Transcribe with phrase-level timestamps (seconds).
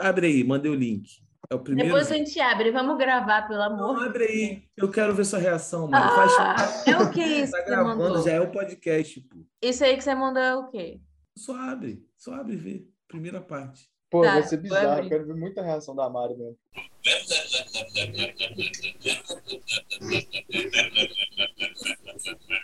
[0.00, 1.22] Abre aí, mandei o link.
[1.50, 1.90] É o primeiro.
[1.90, 3.94] Depois a gente abre, vamos gravar, pelo amor.
[3.94, 4.62] Não, abre aí.
[4.76, 6.04] Eu quero ver sua reação, mano.
[6.04, 6.86] Ah, Faz...
[6.88, 8.22] é o que isso Tá gravando, mandou?
[8.22, 9.44] já é o podcast, pô.
[9.60, 11.00] Isso aí que você mandou é o quê?
[11.36, 12.86] Só abre, só abre e vê.
[13.08, 13.90] Primeira parte.
[14.10, 15.02] Pô, Tá, vai ser bizarro.
[15.02, 16.56] Eu quero ver muita reação da Mari mesmo.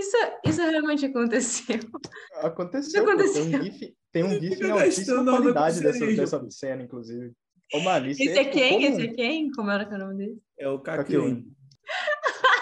[0.00, 1.78] Isso, isso realmente aconteceu.
[2.42, 3.02] Aconteceu.
[3.02, 3.44] Aconteceu.
[3.44, 7.32] Tem um GIF, tem um GIF em altíssima qualidade dessa, dessa cena, inclusive.
[7.72, 8.72] Ô, isso Esse é quem?
[8.72, 9.50] como- Esse é quem?
[9.52, 10.38] Como era que é o nome dele?
[10.58, 10.78] É o.
[10.80, 11.46] Caqueune.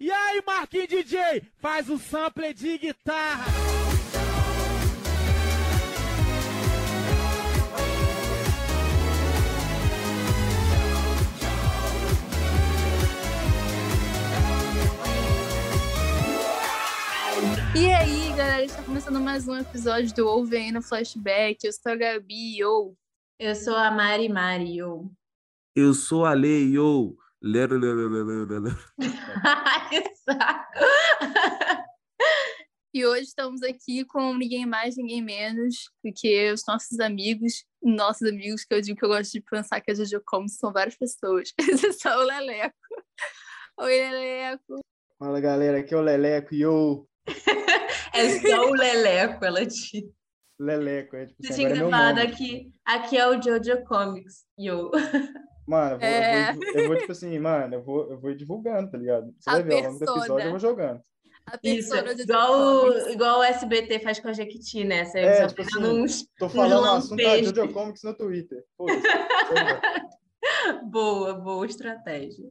[0.00, 3.67] E aí, Marquinhos DJ, faz o sample de guitarra.
[17.80, 21.64] E aí, galera, está começando mais um episódio do Ouve aí no Flashback.
[21.64, 22.96] Eu sou a Gabi, ou
[23.38, 25.08] Eu sou a Mari Mario.
[25.76, 27.16] Eu sou a Lei, yo.
[27.40, 28.76] Lero, lero, lero, lero.
[32.92, 38.26] E hoje estamos aqui com ninguém mais, ninguém menos do que os nossos amigos, nossos
[38.28, 40.96] amigos, que eu digo que eu gosto de pensar que a Jojo Como são várias
[40.96, 41.52] pessoas.
[41.60, 42.74] Esse é só o Leleco.
[43.78, 44.80] Oi, Leleco.
[45.16, 45.78] Fala, galera.
[45.78, 46.54] Aqui é o Leleco.
[46.56, 47.08] Yo!
[48.12, 50.10] É só o Leleco, ela disse.
[50.58, 51.14] Leleco.
[51.16, 52.26] É, tipo, Você assim, tinha agora é que nome.
[52.30, 52.72] daqui.
[52.84, 54.44] Aqui é o Jojo Comics.
[54.58, 54.90] Yo.
[55.66, 56.50] Mano, eu vou, É.
[56.50, 59.26] eu, vou, eu vou, tipo assim, mano, eu vou, eu vou ir divulgando, tá ligado?
[59.38, 61.00] Você A vai ver, ao longo do episódio eu vou jogando.
[61.46, 62.52] A Isso, igual,
[62.84, 65.04] o- igual o SBT faz com a Jequiti, né?
[65.04, 66.26] Você É, tipo pega assim, uns...
[66.38, 67.54] Tô falando o assunto da lampejos.
[67.56, 68.64] Jojo Comics no Twitter.
[68.78, 68.86] Lá.
[70.84, 72.46] Boa, boa estratégia.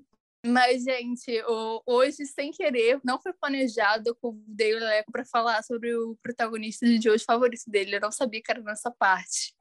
[0.47, 1.43] Mas, gente,
[1.85, 6.85] hoje, sem querer, não foi planejado, eu convidei o Leleco para falar sobre o protagonista
[6.85, 7.95] de hoje favorito dele.
[7.95, 9.55] Eu não sabia que era nessa parte.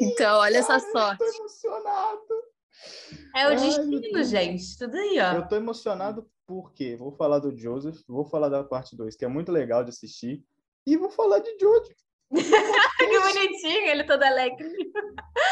[0.00, 1.22] Então, olha essa Cara, sorte.
[1.22, 2.48] Eu tô emocionado.
[3.34, 4.78] É o Ai, destino, gente.
[4.78, 5.34] Tudo aí, ó.
[5.36, 9.28] Eu tô emocionado porque vou falar do Joseph, vou falar da parte 2, que é
[9.28, 10.42] muito legal de assistir,
[10.86, 11.94] e vou falar de Jojo.
[12.98, 14.68] que bonitinho, ele todo alegre.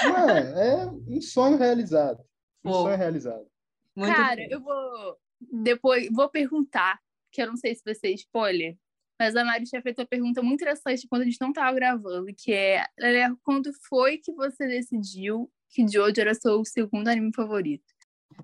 [0.05, 2.23] Mano, é um sonho realizado.
[2.65, 2.83] Um Pô.
[2.83, 3.47] sonho realizado.
[3.97, 4.47] Muito Cara, bom.
[4.51, 6.99] eu vou depois vou perguntar,
[7.33, 8.77] que eu não sei se vai ser spoiler,
[9.19, 12.27] mas a Mari tinha feito uma pergunta muito interessante quando a gente não estava gravando,
[12.37, 17.85] que é, Leleco, quando foi que você decidiu que Jojo era seu segundo anime favorito?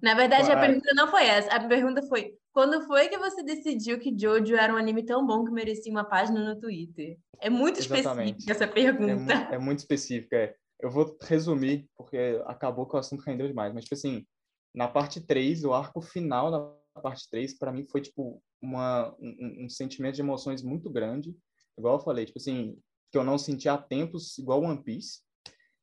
[0.02, 0.66] Na verdade, a Vai.
[0.68, 1.50] pergunta não foi essa.
[1.54, 5.44] A pergunta foi: quando foi que você decidiu que Jojo era um anime tão bom
[5.44, 7.18] que merecia uma página no Twitter?
[7.40, 8.38] É muito Exatamente.
[8.38, 9.32] específica essa É, mu- pergunta.
[9.54, 10.36] é muito específica.
[10.36, 10.56] é.
[10.80, 13.72] Eu vou resumir, porque acabou que o assunto rendeu demais.
[13.72, 14.26] Mas, tipo assim,
[14.74, 19.64] na parte 3, o arco final da parte 3, para mim foi, tipo, uma, um,
[19.64, 21.36] um sentimento de emoções muito grande.
[21.76, 22.78] Igual eu falei, tipo assim,
[23.10, 25.20] que eu não senti há tempos, igual One Piece.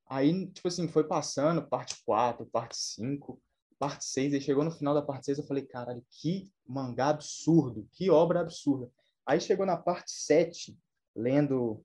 [0.08, 3.40] Aí, tipo assim, foi passando, parte 4, parte 5,
[3.78, 7.88] parte 6, e chegou no final da parte 6, eu falei, caralho, que mangá absurdo,
[7.92, 8.92] que obra absurda.
[9.26, 10.76] Aí chegou na parte 7,
[11.16, 11.84] lendo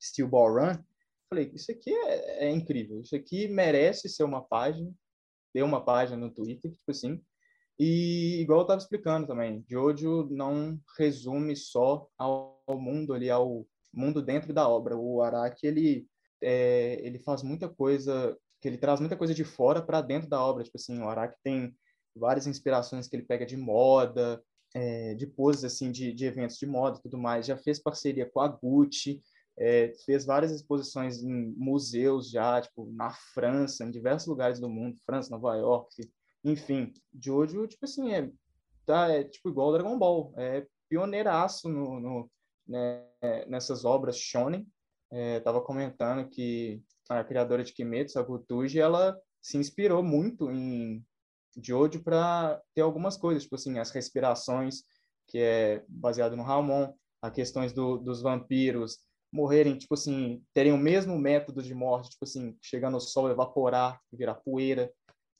[0.00, 0.84] Steel Ball Run,
[1.28, 4.92] falei, isso aqui é, é incrível, isso aqui merece ser uma página,
[5.54, 7.18] ter uma página no Twitter, tipo assim,
[7.78, 13.66] e igual eu estava explicando também, Jojo não resume só ao, ao mundo ali, ao
[13.92, 14.96] mundo dentro da obra.
[14.96, 16.06] O Araki, ele,
[16.40, 20.42] é, ele faz muita coisa, que ele traz muita coisa de fora para dentro da
[20.42, 20.62] obra.
[20.62, 21.74] Tipo assim, o Araki tem
[22.14, 24.40] várias inspirações que ele pega de moda,
[24.72, 27.46] é, de poses assim, de, de eventos de moda e tudo mais.
[27.46, 29.20] Já fez parceria com a Gucci,
[29.58, 34.98] é, fez várias exposições em museus já, tipo, na França, em diversos lugares do mundo,
[35.06, 36.10] França, Nova York,
[36.44, 36.92] enfim.
[37.20, 38.30] Jojo, tipo assim, é,
[38.84, 42.30] tá, é tipo igual Dragon Ball, é pioneiraço no, no,
[42.66, 43.04] né,
[43.46, 44.66] nessas obras shonen.
[45.10, 51.04] É, tava comentando que a criadora de Kimetsu, a Gutuji, ela se inspirou muito em
[51.62, 54.82] Jojo para ter algumas coisas, tipo assim, as respirações,
[55.28, 58.98] que é baseado no Ramon, as questões do, dos vampiros
[59.34, 64.00] morrerem, tipo assim, terem o mesmo método de morte, tipo assim, chegar no sol, evaporar,
[64.12, 64.92] virar poeira.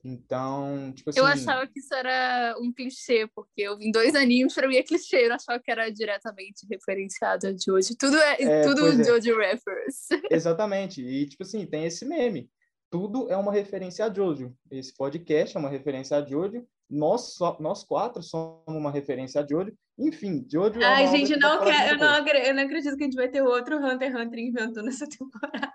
[0.04, 1.20] Então, tipo assim...
[1.20, 4.82] Eu achava que isso era um clichê, porque eu vi dois animes, pra mim é
[4.82, 7.96] clichê, eu achava que era diretamente referenciado a Jojo.
[7.96, 9.04] Tudo é, É, tudo é.
[9.04, 10.08] Jojo reference.
[10.30, 11.00] Exatamente.
[11.00, 12.50] E, tipo assim, tem esse meme.
[12.90, 14.52] Tudo é uma referência a Jojo.
[14.70, 16.66] Esse podcast é uma referência a Jojo.
[16.90, 19.72] Nós, só- nós quatro somos uma referência a Jojo.
[19.98, 22.16] Enfim, Jojo é Ai, gente, não quero, eu não, coisa.
[22.16, 25.08] acre- eu não acredito que a gente vai ter outro Hunter x Hunter inventando essa
[25.08, 25.72] temporada.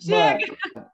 [0.00, 0.38] Chega.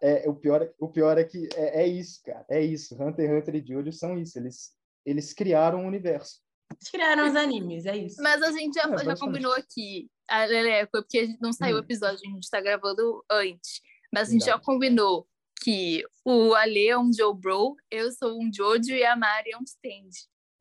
[0.02, 2.44] É, o, pior, é- o pior é que é, é isso, cara.
[2.48, 2.94] É isso.
[2.94, 4.38] Hunter x Hunter e Jojo são isso.
[4.38, 4.70] Eles,
[5.04, 6.40] eles criaram um universo.
[6.72, 8.22] Eles criaram os animes, é isso.
[8.22, 11.76] Mas a gente já, É, já combinou aqui, a Leleco, porque a gente não saiu
[11.76, 11.82] o Hum.
[11.82, 13.80] episódio, a gente tá gravando antes.
[14.12, 14.64] Mas a gente já Verdade.
[14.66, 15.28] combinou
[15.62, 19.58] que o Ale é um Joe Bro, eu sou um Jojo e a Mari é
[19.58, 20.10] um Stand.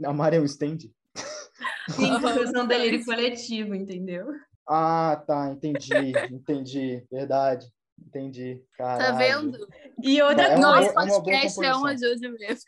[0.05, 0.77] A Mari é um stand?
[0.77, 0.89] Sim,
[2.21, 4.27] porque são delírio coletivo, entendeu?
[4.67, 5.91] Ah, tá, entendi,
[6.31, 7.05] entendi.
[7.11, 7.65] Verdade,
[7.99, 8.63] entendi.
[8.77, 9.17] Tá Caralho.
[9.51, 9.67] vendo?
[10.01, 11.97] E outra É uma coisa, Nosso boa- é uma boa podcast é uma.
[11.97, 12.61] Jojo mesmo.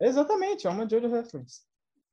[0.00, 1.60] Exatamente, é uma Jojo reference.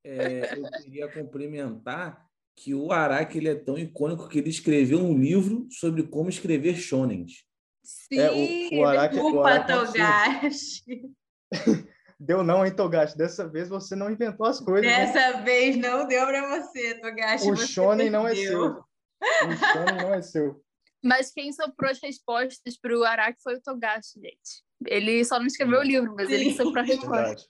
[0.06, 2.26] É, eu queria complementar
[2.56, 6.76] que o Araki ele é tão icônico que ele escreveu um livro sobre como escrever
[6.76, 7.44] shonens.
[7.84, 9.64] Sim, É, o, o Araki, o é.
[9.64, 11.12] Togashi.
[12.20, 13.18] Deu não, hein, Togashi?
[13.18, 14.90] Dessa vez você não inventou as coisas.
[14.90, 14.96] hein?
[14.96, 17.50] Dessa vez não deu pra você, Togashi.
[17.50, 18.74] O você Shonen não é seu.
[18.74, 20.64] O Shonen não é seu.
[21.04, 24.64] Mas quem soprou as respostas pro Araki foi o Togashi, gente.
[24.86, 26.58] Ele só não escreveu o livro, mas ele Sim.
[26.58, 27.16] soprou a resposta.
[27.16, 27.46] Verdade.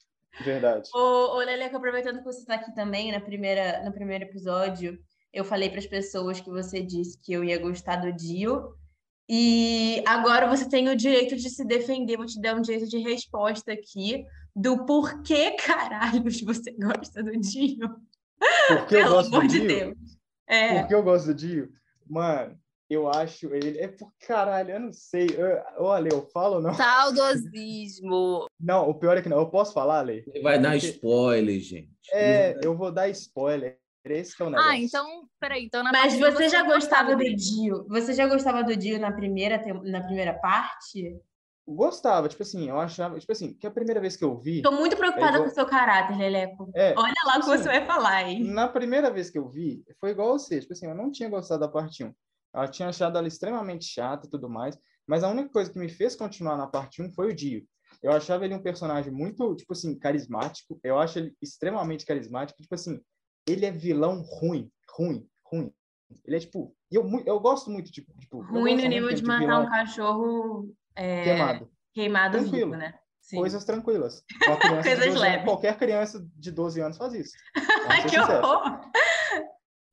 [0.46, 0.90] Verdade.
[0.96, 4.98] Ô, ô Leleco, aproveitando que você está aqui também na primeira, no primeiro episódio,
[5.34, 8.74] eu falei para as pessoas que você disse que eu ia gostar do Dio.
[9.34, 12.98] E agora você tem o direito de se defender, vou te dar um direito de
[12.98, 17.96] resposta aqui do porquê caralhos você gosta do Dio.
[18.68, 19.68] Porque eu Pelo gosto amor do de Dio.
[19.70, 19.98] Deus.
[20.48, 20.80] É.
[20.80, 21.72] Porque eu gosto do Dio.
[22.10, 23.80] Mano, eu acho ele.
[23.80, 25.28] É por caralho, eu não sei.
[25.38, 26.74] Eu- Olha, eu falo ou não?
[26.74, 28.48] Saudosismo.
[28.60, 29.40] Não, o pior é que não.
[29.40, 30.24] Eu posso falar, Ale?
[30.28, 31.90] Ele vai dar spoiler, gente.
[32.12, 33.80] É, eu vou dar spoiler.
[34.04, 34.72] Esse que é o negócio.
[34.72, 35.66] Ah, então, peraí.
[35.66, 37.24] Então na Mas um você já gostava do.
[37.36, 37.86] Dio?
[37.88, 41.16] Você já gostava do Dio na primeira, na primeira parte?
[41.68, 44.62] Gostava, tipo assim, eu achava, tipo assim, que a primeira vez que eu vi.
[44.64, 46.72] Tô muito preocupada igual- com o seu caráter, Leleco.
[46.76, 47.52] É, Olha lá o que Sim.
[47.58, 48.44] você vai falar, hein?
[48.44, 51.62] na primeira vez que eu vi, foi igual você, tipo assim, eu não tinha gostado
[51.62, 52.12] da parte 1.
[52.56, 54.78] Eu tinha achado ela extremamente chata e tudo mais,
[55.08, 57.64] mas a única coisa que me fez continuar na parte 1 foi o Dio.
[58.02, 60.80] Eu achava ele um personagem muito, tipo assim, carismático.
[60.84, 62.60] Eu acho ele extremamente carismático.
[62.62, 63.00] Tipo assim,
[63.48, 65.74] ele é vilão ruim, ruim, ruim.
[66.26, 69.16] Ele é tipo, eu, eu gosto muito, tipo, tipo eu Ruim gosto no nível de
[69.16, 71.72] de matar vilão um cachorro é, queimado.
[71.94, 72.72] queimado Tranquilo.
[72.72, 72.94] vivo, né?
[73.22, 73.38] Sim.
[73.38, 74.24] Coisas tranquilas.
[74.30, 75.46] De Coisas 12 anos- leves.
[75.46, 77.32] qualquer criança de 12 anos faz isso.
[77.88, 78.44] Ai, que sinceros.
[78.44, 78.92] horror!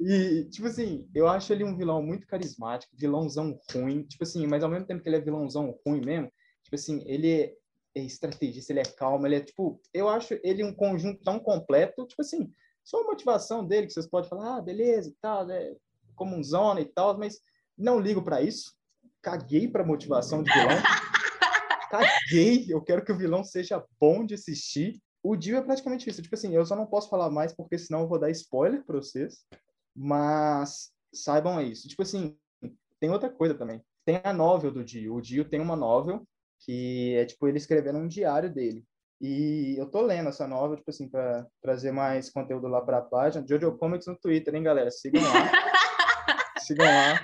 [0.00, 4.62] E, tipo assim, eu acho ele um vilão muito carismático, vilãozão ruim, tipo assim, mas
[4.62, 6.30] ao mesmo tempo que ele é vilãozão ruim mesmo,
[6.62, 7.54] tipo assim, ele é,
[7.96, 12.06] é estrategista, ele é calmo, ele é, tipo, eu acho ele um conjunto tão completo,
[12.06, 12.52] tipo assim,
[12.88, 15.74] só a motivação dele, que vocês podem falar, ah, beleza e tal, né,
[16.16, 17.40] como um zona e tal, mas
[17.76, 18.74] não ligo pra isso,
[19.20, 20.68] caguei pra motivação de vilão,
[21.90, 26.22] caguei, eu quero que o vilão seja bom de assistir, o Dio é praticamente isso,
[26.22, 28.96] tipo assim, eu só não posso falar mais porque senão eu vou dar spoiler pra
[28.96, 29.44] vocês,
[29.94, 31.88] mas saibam é isso.
[31.88, 32.38] Tipo assim,
[33.00, 33.82] tem outra coisa também.
[34.04, 35.14] Tem a novel do Dio.
[35.14, 36.26] O Dio tem uma novel
[36.60, 38.84] que é tipo ele escrevendo um diário dele.
[39.20, 43.02] E eu tô lendo essa novel, tipo assim, para trazer mais conteúdo lá para a
[43.02, 43.44] página.
[43.48, 44.90] Jojo Comics no Twitter, hein, galera?
[44.90, 45.50] Sigam lá.
[46.60, 47.20] Sigam lá.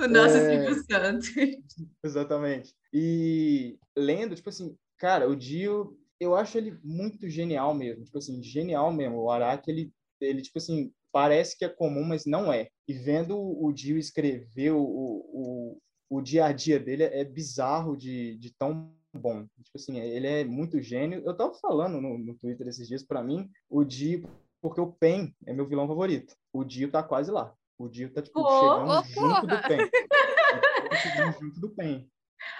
[0.00, 0.74] O nosso É.
[0.74, 1.28] Santos.
[2.04, 2.74] Exatamente.
[2.92, 8.04] E lendo, tipo assim, cara, o Dio, eu acho ele muito genial mesmo.
[8.04, 9.18] Tipo assim, genial mesmo.
[9.18, 12.68] O Araki, ele, ele tipo assim, parece que é comum, mas não é.
[12.88, 15.78] E vendo o Dio escrever o, o,
[16.10, 19.42] o dia a dia dele é bizarro de, de tão bom.
[19.64, 21.22] Tipo assim, ele é muito gênio.
[21.26, 24.28] Eu tava falando no, no Twitter esses dias, para mim, o Dio,
[24.62, 26.34] porque o Pen é meu vilão favorito.
[26.52, 27.52] O Dio tá quase lá.
[27.78, 29.62] O Dio tá, tipo, Pô, chegando ô, junto do.
[29.68, 29.78] Pen.
[30.80, 32.10] Ele tá chegando junto do Pen.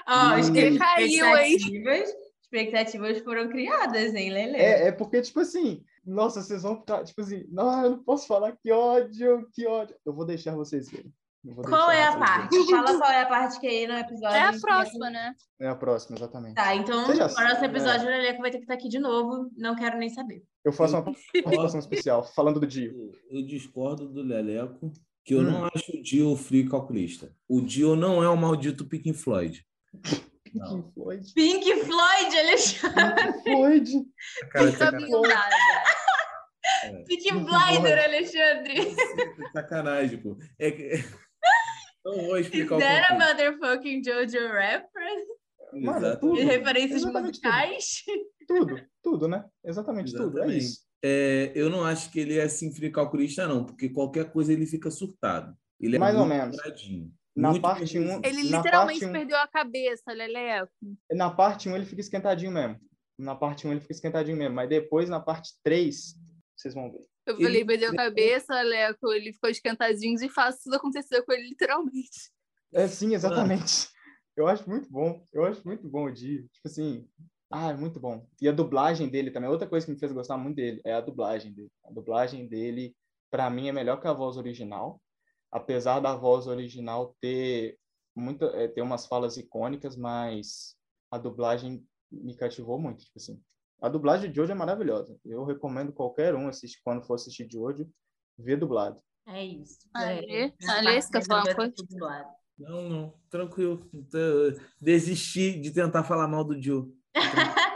[0.07, 0.39] Ó, Hum.
[0.39, 1.57] espe- Caiu, hein?
[1.57, 4.57] expectativas, expectativas foram criadas, hein, Lele?
[4.57, 8.27] É, é porque, tipo assim, nossa, vocês vão ficar, tipo assim, não, eu não posso
[8.27, 9.97] falar, que ódio, que ódio.
[10.05, 11.13] Eu vou deixar vocês verem.
[11.49, 12.71] Eu Qual é a parte?
[12.71, 14.37] Fala qual é a parte que aí no episódio.
[14.37, 15.35] É a próxima, né?
[15.59, 16.55] É a próxima, exatamente.
[16.55, 19.51] Tá, então, no próximo sabe, episódio, o Leleco vai ter que estar aqui de novo.
[19.57, 20.43] Não quero nem saber.
[20.65, 23.13] Eu faço uma participação especial, falando do Dio.
[23.31, 24.93] Eu, eu discordo do Leleco,
[25.25, 25.45] que eu Hum.
[25.45, 27.35] não acho o Dio frio calculista.
[27.49, 29.65] O Dio não é o maldito Pink Floyd.
[30.55, 30.83] Não.
[30.83, 31.33] Pink Floyd.
[31.35, 33.33] Pink Floyd, Alexandre.
[33.33, 33.93] Pink Floyd.
[34.51, 35.11] Cara, sacanagem.
[35.11, 35.57] blindada.
[37.07, 38.01] Pink Pink Blinder, Floyd.
[38.01, 38.95] Alexandre.
[39.53, 40.37] sacanagem, pô.
[40.59, 41.05] É que...
[42.05, 43.29] Não vou explicar o Fizeram contexto.
[43.29, 45.39] motherfucking Jojo reference
[45.73, 46.21] Mano, Exato.
[46.21, 46.41] tudo.
[46.41, 48.03] e referências Exatamente musicais.
[48.47, 49.45] Tudo, tudo, né?
[49.63, 50.39] Exatamente, tudo.
[50.39, 50.65] É Exatamente.
[50.65, 50.81] isso.
[51.05, 54.91] É, eu não acho que ele é assim calculista, não, porque qualquer coisa ele fica
[54.91, 55.55] surtado.
[55.79, 56.57] Ele é Mais ou muito menos.
[56.57, 58.05] quadradinho, Na muito parte perdido.
[58.11, 60.73] um- Ele literalmente um- perdeu a cabeça, Leleco.
[61.13, 62.81] Na parte 1 ele fica esquentadinho mesmo.
[63.19, 64.55] Na parte 1 ele fica esquentadinho mesmo.
[64.55, 66.15] Mas depois, na parte 3,
[66.57, 67.05] vocês vão ver.
[67.31, 69.13] Eu Ele- falei, perdeu a cabeça, Leleco.
[69.13, 72.31] Ele ficou de fato, tudo aconteceu com ele literalmente.
[72.73, 73.89] É, sim, exatamente.
[74.37, 75.27] Eu acho muito bom.
[75.33, 76.49] Eu acho muito bom o Dio.
[76.53, 77.09] Tipo assim,
[77.51, 78.27] Ah, é muito bom.
[78.43, 81.01] E a dublagem dele também, outra coisa que me fez gostar muito dele, é a
[81.01, 81.71] dublagem dele.
[81.83, 82.95] A dublagem dele,
[83.31, 85.01] para mim, é melhor que a voz original.
[85.51, 87.79] Apesar da voz original ter
[88.15, 90.77] muita, é, ter umas falas icônicas, mas
[91.11, 93.41] a dublagem me cativou muito, tipo assim.
[93.81, 95.17] A dublagem de hoje é maravilhosa.
[95.25, 97.87] Eu recomendo qualquer um assistir quando for assistir de hoje,
[98.37, 99.01] ver dublado.
[99.27, 99.79] É isso.
[99.95, 101.73] Ali, é, ali, você quer falar uma coisa?
[101.89, 102.29] Dublado.
[102.59, 103.89] Não, não, tranquilo.
[104.81, 106.87] Desisti de tentar falar mal do Joe.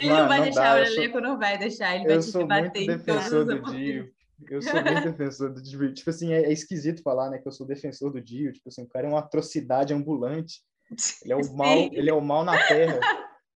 [0.00, 2.04] Ele Mano, não vai não deixar, dá, o eu sou- Leleco não vai deixar, ele
[2.04, 3.62] vai Eu te sou muito bater em todos defensor do.
[3.72, 4.12] Dio.
[4.50, 5.94] Eu sou muito defensor do Dio.
[5.94, 8.52] Tipo assim, é, é esquisito falar, né, que eu sou defensor do Dio.
[8.52, 10.60] Tipo assim, o cara é uma atrocidade ambulante.
[11.22, 11.56] Ele é o Sim.
[11.56, 13.00] mal, ele é o mal na terra.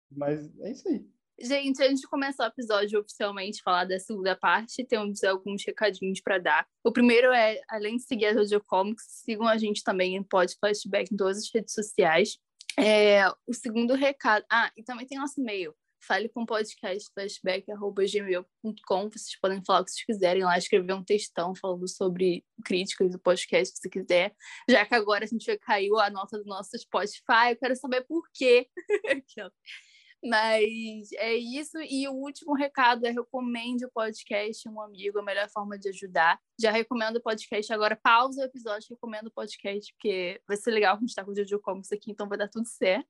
[0.10, 1.06] Mas é isso aí.
[1.42, 6.38] Gente, antes de começar o episódio oficialmente, falar da segunda parte, temos alguns recadinhos para
[6.38, 6.68] dar.
[6.84, 10.54] O primeiro é, além de seguir a Jojo Comics, sigam a gente também em Pod
[10.60, 12.38] Flashback em todas as redes sociais.
[12.78, 14.46] É, o segundo recado...
[14.52, 15.74] Ah, e também tem nosso e-mail.
[16.02, 19.10] Fale com podcastflashback.gmail.com.
[19.10, 23.20] Vocês podem falar o que vocês quiserem lá, escrever um textão falando sobre críticas do
[23.20, 24.36] podcast, se quiser.
[24.70, 28.28] Já que agora a gente caiu a nota do nosso Spotify, eu quero saber por
[28.34, 28.68] quê.
[30.24, 31.78] Mas é isso.
[31.80, 36.40] E o último recado é recomende o podcast um amigo, a melhor forma de ajudar.
[36.60, 37.96] Já recomendo o podcast agora.
[37.96, 41.36] Pausa o episódio, recomendo o podcast, porque vai ser legal a gente estar com o
[41.36, 43.08] Jojo Comics aqui, então vai dar tudo certo.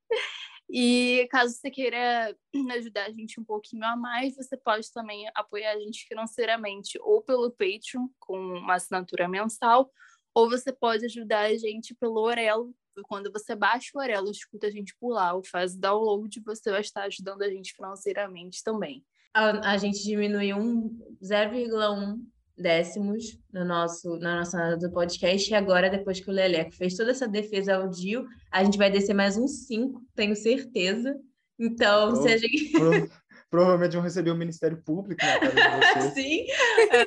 [0.71, 2.35] E caso você queira
[2.77, 7.23] ajudar a gente um pouquinho a mais, você pode também apoiar a gente financeiramente ou
[7.23, 9.91] pelo Patreon, com uma assinatura mensal,
[10.33, 12.71] ou você pode ajudar a gente pelo Orelo.
[13.07, 17.03] Quando você baixa o Orelo, escuta a gente lá, ou faz download, você vai estar
[17.03, 19.03] ajudando a gente financeiramente também.
[19.33, 22.17] A, a gente diminuiu um 0,1
[22.57, 26.95] décimos no nosso, na nossa nota do podcast, e agora, depois que o Leleco fez
[26.95, 31.15] toda essa defesa ao Dio, a gente vai descer mais uns 5, tenho certeza.
[31.57, 32.71] Então, se a gente.
[32.71, 33.09] Pro-
[33.49, 36.13] provavelmente vão receber o Ministério Público na cara de vocês.
[36.13, 36.45] Sim,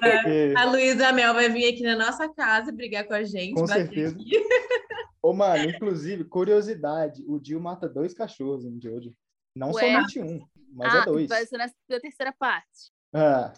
[0.00, 3.54] porque- a Luísa Mel vai vir aqui na nossa casa brigar com a gente.
[3.54, 4.14] Com bater certeza.
[4.16, 4.42] aqui.
[5.22, 9.14] Ô, mano, inclusive, curiosidade, o Dio mata dois cachorros em Jojo.
[9.54, 9.80] Não Ué?
[9.92, 11.28] somente um, mas ah, é dois.
[11.28, 12.90] vai ser na na terceira parte.
[13.14, 13.52] Ah,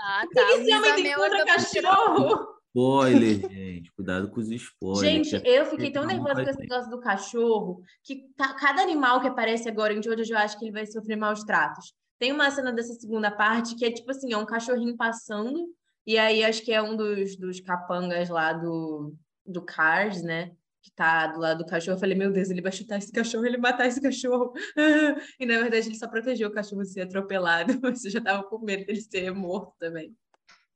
[0.00, 0.46] Ah, Por tá.
[0.46, 2.54] que esse homem tem contra é cultura cachorro?
[2.76, 3.92] Spoiler, gente.
[3.92, 5.28] Cuidado com os spoilers.
[5.30, 9.28] Gente, eu fiquei tão nervosa com esse negócio do cachorro que tá- cada animal que
[9.28, 11.92] aparece agora em Jojo, eu acho que ele vai sofrer maus tratos.
[12.18, 15.68] Tem uma cena dessa segunda parte que é tipo assim, é um cachorrinho passando,
[16.04, 19.14] e aí acho que é um dos, dos capangas lá do,
[19.46, 20.52] do Cars, né?
[20.82, 21.96] Que tá do lado do cachorro.
[21.96, 24.52] Eu falei, meu Deus, ele vai chutar esse cachorro, ele vai matar esse cachorro.
[25.40, 28.42] E na verdade ele só protegeu o cachorro de ser atropelado, mas eu já tava
[28.44, 30.14] com medo dele ser morto também.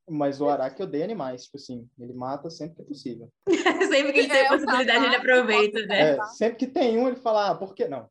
[0.08, 3.30] mas o Araki odeia animais, tipo assim, ele mata sempre que é possível.
[3.88, 6.10] Sempre que ele tem É, a possibilidade, ele babaca, aproveita, né?
[6.16, 8.08] É, sempre que tem um, ele fala, ah, por que não?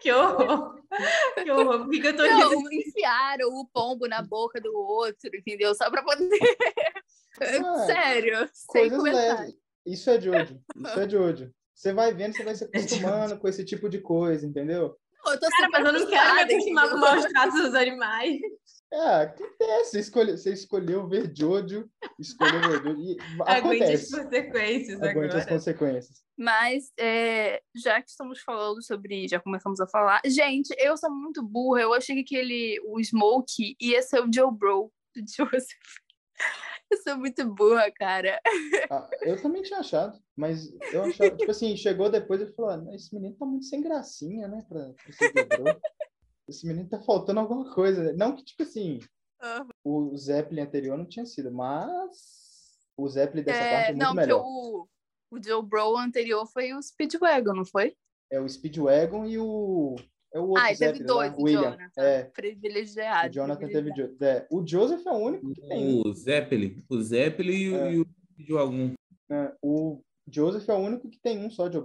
[0.00, 0.74] Que horror!
[1.42, 1.78] Que horror!
[1.84, 2.72] Por que que eu tô Não, rindo?
[2.72, 5.72] enfiaram o pombo na boca do outro, entendeu?
[5.76, 6.28] Só pra poder.
[7.40, 9.54] Ah, Sério, sem Coisas comentário.
[9.86, 11.52] Isso é Jojo, isso é Jojo.
[11.74, 14.96] Você vai vendo, você vai se acostumando com esse tipo de coisa, entendeu?
[15.24, 18.40] Eu tô Cara, mas eu não quero me acostumar com maus tratos dos animais.
[18.92, 19.90] É, acontece.
[19.90, 25.42] Você escolheu, você escolheu ver Jojo, escolheu ver Jojo, e Aguente as consequências Aguente as
[25.42, 25.46] agora.
[25.46, 26.22] consequências.
[26.36, 31.42] Mas é, já que estamos falando sobre, já começamos a falar, gente, eu sou muito
[31.42, 31.80] burra.
[31.80, 35.78] Eu achei que aquele, o Smoke ia ser o Joe Bro do Joseph.
[36.92, 38.38] Eu sou muito burra, cara.
[38.90, 42.94] Ah, eu também tinha achado, mas eu achava, tipo assim, chegou depois e falou, ah,
[42.94, 45.80] esse menino tá muito sem gracinha, né, pra, pra.
[46.46, 48.12] Esse menino tá faltando alguma coisa.
[48.12, 48.98] Não que, tipo assim,
[49.40, 49.68] Aham.
[49.82, 54.14] o Zeppelin anterior não tinha sido, mas o Zeppelin dessa É, parte é muito não,
[54.14, 54.42] porque melhor.
[54.44, 54.88] o,
[55.30, 57.96] o Joe Bro anterior foi o Speedwagon, não foi?
[58.30, 59.96] É o Speedwagon e o.
[60.34, 61.62] É o outro Ah, teve Zeppelin lá, dois, o William.
[61.62, 62.02] Jonathan.
[62.02, 63.28] É, Privilegiado.
[63.28, 64.16] o Jonathan privilegiado.
[64.16, 64.24] teve.
[64.38, 66.00] É, o Joseph é o único que tem.
[66.06, 66.84] O Zeppelin.
[66.88, 67.92] O Zeppelin e, o- É.
[67.94, 68.06] e o
[68.38, 68.92] de algum.
[69.28, 69.52] né?
[69.62, 71.78] O Joseph é o único que tem um só de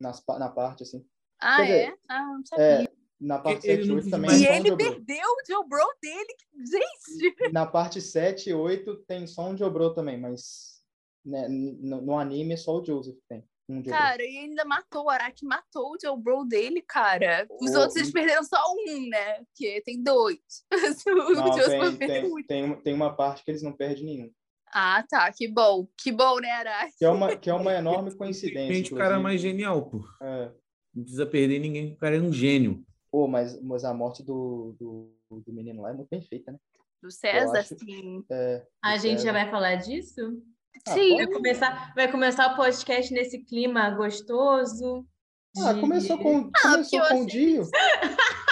[0.00, 1.04] nas, pa- na parte, assim.
[1.40, 1.94] Ah, Quer dizer, é?
[2.08, 2.64] Ah, não sabia.
[2.64, 2.88] É,
[3.20, 5.26] na parte Ele 7 e não 8 quis também E é um ele de perdeu
[5.28, 6.34] o Joe Bro dele.
[6.66, 7.34] Gente!
[7.52, 10.82] Na parte 7 e 8 tem só um de Obro também, mas
[11.24, 13.44] né, no, no anime é só o Joseph que tem.
[13.72, 13.82] Um.
[13.82, 17.46] Cara, e ainda matou, o Araki matou o Joe Bro dele, cara.
[17.60, 19.38] Os O- outros eles perderam só um, né?
[19.44, 20.38] Porque tem dois.
[21.06, 24.30] o Não, tem, tem, tem, uma- tem uma parte que eles não perdem nenhum.
[24.74, 25.30] Ah, tá.
[25.32, 25.86] Que bom.
[25.96, 26.96] Que bom, né, Araki?
[26.98, 28.74] Que é uma, que é uma enorme coincidência.
[28.74, 30.02] Gente, o cara é mais genial, pô.
[30.22, 30.52] É.
[30.94, 32.84] Não precisa perder ninguém, o cara é um gênio.
[33.10, 36.58] Pô, mas, mas a morte do, do, do menino lá é muito bem feita, né?
[37.02, 38.24] Do César, acho- sim.
[38.30, 40.20] É, A do gente já vai falar disso?
[40.86, 41.16] Ah, Sim.
[41.16, 45.06] Vai começar, vai começar o podcast nesse clima gostoso.
[45.58, 47.62] Ah, de- começou com, Ah, começou com o Dio.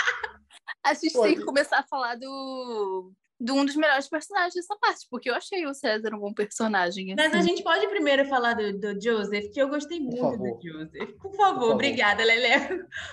[0.84, 5.06] A gente tem que começar a falar do, de um dos melhores personagens dessa parte,
[5.10, 7.14] porque eu achei o César um bom personagem.
[7.14, 7.48] Mas a assim.
[7.48, 11.10] gente pode primeiro falar do, do Joseph, que eu gostei muito do Joseph.
[11.20, 11.74] Por favor, favor.
[11.74, 12.60] obrigada, Lelé.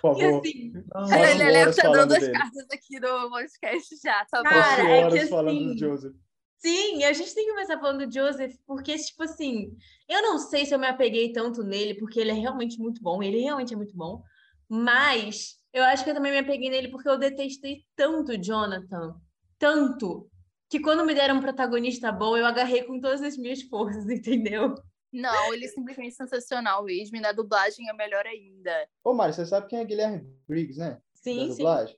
[0.02, 0.40] Por E favor.
[0.40, 2.32] assim, A horas tá dando as dele.
[2.32, 4.50] cartas aqui no podcast já, tá bom?
[4.50, 6.14] Cara, é que horas falando assim- do Joseph.
[6.58, 9.76] Sim, a gente tem que começar falando do Joseph, porque, tipo assim,
[10.08, 13.22] eu não sei se eu me apeguei tanto nele, porque ele é realmente muito bom,
[13.22, 14.24] ele realmente é muito bom,
[14.70, 19.16] mas eu acho que eu também me apeguei nele porque eu detestei tanto o Jonathan,
[19.58, 20.30] tanto,
[20.70, 24.76] que quando me deram um protagonista bom, eu agarrei com todas as minhas forças, entendeu?
[25.12, 28.88] Não, ele é simplesmente sensacional mesmo, e na dublagem é melhor ainda.
[29.04, 30.92] Ô, Mário, você sabe quem é Guilherme Briggs, né?
[30.92, 31.58] da Sim, sim.
[31.58, 31.98] dublagem?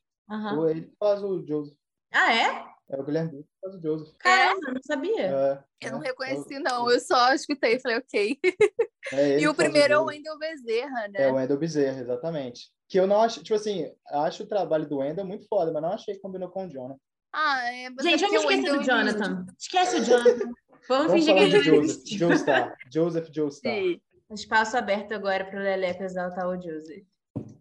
[0.56, 1.76] Ou Ele que faz o Joseph.
[2.12, 2.69] Ah, é?
[2.92, 4.16] É o Guilherme Briggs que faz o Joseph.
[4.18, 5.22] Caramba, eu não sabia.
[5.28, 8.40] É, Eu não é, reconheci, é o- não, eu só escutei e falei, ok.
[9.14, 10.16] é ele E o primeiro é o Joseph.
[10.18, 11.14] Wendel Bezerra, né?
[11.22, 12.72] É o Wendel Bezerra, exatamente.
[12.88, 15.92] Que eu não acho, tipo assim, acho o trabalho do Wendel muito foda, mas não
[15.94, 16.96] achei que combinou com o Jonah.
[17.32, 19.46] Ah, é, é Gente, vamos o esquecer do Wendell- Jonathan.
[19.60, 20.52] Esquece o Jonathan.
[20.88, 21.84] Vamos Vamos fingir que ele não Joseph.
[21.84, 22.18] existe.
[22.18, 22.76] Joestar.
[22.92, 23.72] Joseph Joestar.
[23.74, 24.02] Sim.
[24.32, 27.04] Espaço aberto agora para o Leleco exaltar o Joseph.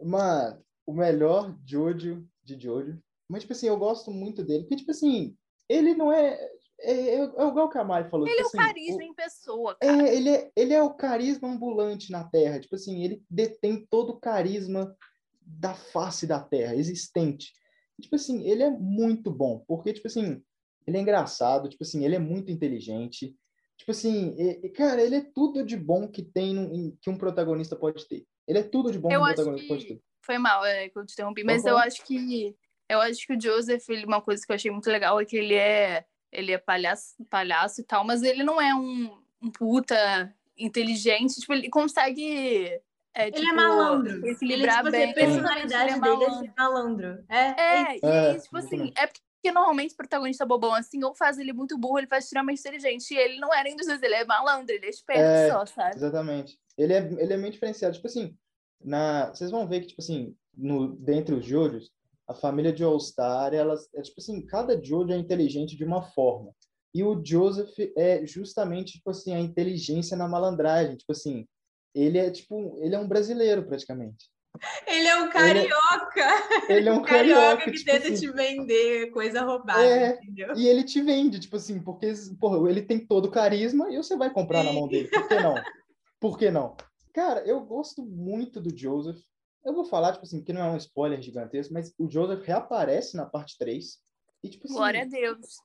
[0.03, 2.99] Mano, o melhor Jojo de Jojo.
[3.29, 4.63] Mas, tipo assim, eu gosto muito dele.
[4.65, 5.37] Porque, tipo assim,
[5.69, 6.39] ele não é.
[6.81, 8.27] É, é, é igual o que a Mari falou.
[8.27, 10.09] Ele é tipo o assim, carisma em pessoa, É, cara.
[10.15, 12.61] ele é, ele é o carisma ambulante na Terra.
[12.61, 14.97] Tipo assim, ele detém todo o carisma
[15.43, 17.53] da face da Terra, existente.
[18.01, 20.41] Tipo assim, ele é muito bom, porque, tipo assim,
[20.87, 23.37] ele é engraçado, tipo assim, ele é muito inteligente.
[23.77, 27.75] Tipo assim, e, cara, ele é tudo de bom que tem em- que um protagonista
[27.75, 28.25] pode ter.
[28.47, 30.03] Ele é tudo de bom que Eu um acho protagonista pode que ter.
[30.25, 32.55] foi mal é, que eu te interrompi, Pode mas eu acho que
[32.89, 35.37] eu acho que o Joseph, ele, uma coisa que eu achei muito legal é que
[35.37, 40.35] ele é ele é palhaço, palhaço e tal, mas ele não é um, um puta
[40.59, 42.81] inteligente, tipo, ele consegue
[43.15, 44.17] é, Ele tipo, é malandro.
[44.19, 45.11] Ele, equilibrar tipo, assim, bem.
[45.11, 46.53] a personalidade Ele é dele é malandro.
[46.57, 47.25] malandro.
[47.29, 51.15] É, É, e É, aí, tipo assim, é porque normalmente o protagonista bobão assim, ou
[51.15, 53.13] faz ele muito burro, ele faz extremamente inteligente.
[53.13, 55.67] E ele não é nem dos dois, ele é malandro, ele é esperto É, só,
[55.67, 55.97] sabe?
[55.97, 56.59] Exatamente.
[56.77, 57.95] Ele é, ele é meio diferenciado.
[57.95, 58.37] Tipo assim,
[58.85, 61.91] na, vocês vão ver que, tipo assim, no, dentre os Jojos,
[62.29, 66.53] a família de All-Star, elas, é tipo assim, cada Jojo é inteligente de uma forma.
[66.95, 70.97] E o Joseph é justamente, tipo assim, a inteligência na malandragem.
[70.97, 71.47] Tipo assim,
[71.95, 74.27] ele é, tipo, ele é um brasileiro, praticamente.
[74.87, 76.27] Ele é um Ele é- carioca.
[76.69, 80.55] Ele é um Carioca carioca, que tipo tenta assim, te vender coisa roubada, É, entendeu?
[80.57, 84.17] E ele te vende, tipo assim, porque porra, ele tem todo o carisma e você
[84.17, 85.09] vai comprar na mão dele.
[85.09, 85.55] Por que não?
[86.21, 86.77] Por que não?
[87.15, 89.21] Cara, eu gosto muito do Joseph.
[89.65, 93.17] Eu vou falar, tipo assim, que não é um spoiler gigantesco, mas o Joseph reaparece
[93.17, 93.99] na parte 3.
[94.43, 95.57] E, tipo assim, Glória a Deus.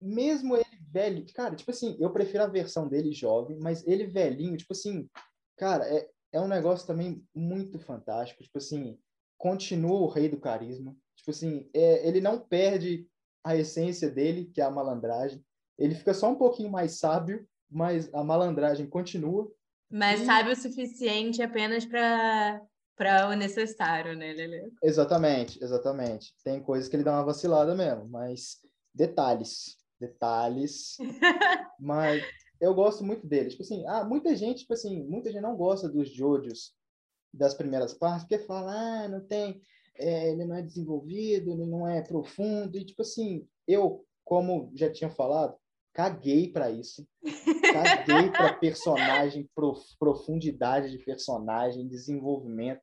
[0.00, 4.56] mesmo ele velho, cara, tipo assim, eu prefiro a versão dele jovem, mas ele velhinho,
[4.56, 5.08] tipo assim,
[5.56, 8.42] cara, é, é um negócio também muito fantástico.
[8.42, 8.98] Tipo assim,
[9.38, 10.96] continua o rei do carisma.
[11.16, 13.08] Tipo assim, é, ele não perde
[13.44, 15.42] a essência dele, que é a malandragem.
[15.78, 19.50] Ele fica só um pouquinho mais sábio, mas a malandragem continua.
[19.90, 20.26] Mas Ih.
[20.26, 22.60] sabe o suficiente apenas para
[22.96, 24.72] para o necessário, né, Lele?
[24.82, 26.34] Exatamente, exatamente.
[26.42, 28.58] Tem coisas que ele dá uma vacilada mesmo, mas
[28.94, 30.96] detalhes, detalhes.
[31.78, 32.22] mas
[32.60, 33.50] eu gosto muito dele.
[33.50, 36.74] Tipo assim, ah, muita gente, tipo assim, muita gente não gosta dos Jojos
[37.32, 39.60] das primeiras partes, porque fala, ah, não tem,
[39.94, 44.90] é, ele não é desenvolvido, ele não é profundo, e tipo assim, eu, como já
[44.90, 45.54] tinha falado,
[45.92, 47.06] caguei para isso.
[47.72, 52.80] Caguei para personagem, prof- profundidade de personagem, desenvolvimento.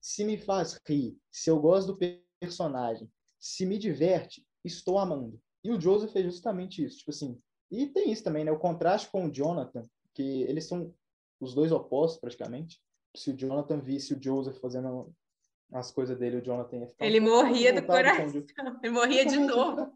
[0.00, 5.40] Se me faz rir, se eu gosto do pe- personagem, se me diverte, estou amando.
[5.64, 7.40] E o Joseph fez justamente isso, tipo assim.
[7.70, 8.52] E tem isso também, né?
[8.52, 9.82] O contraste com o Jonathan,
[10.14, 10.94] que eles são
[11.40, 12.80] os dois opostos praticamente.
[13.16, 15.12] Se o Jonathan visse o Joseph fazendo
[15.72, 18.26] as coisas dele, o Jonathan ia ficar um Ele pouco morria do coração.
[18.82, 19.92] Ele morria de novo.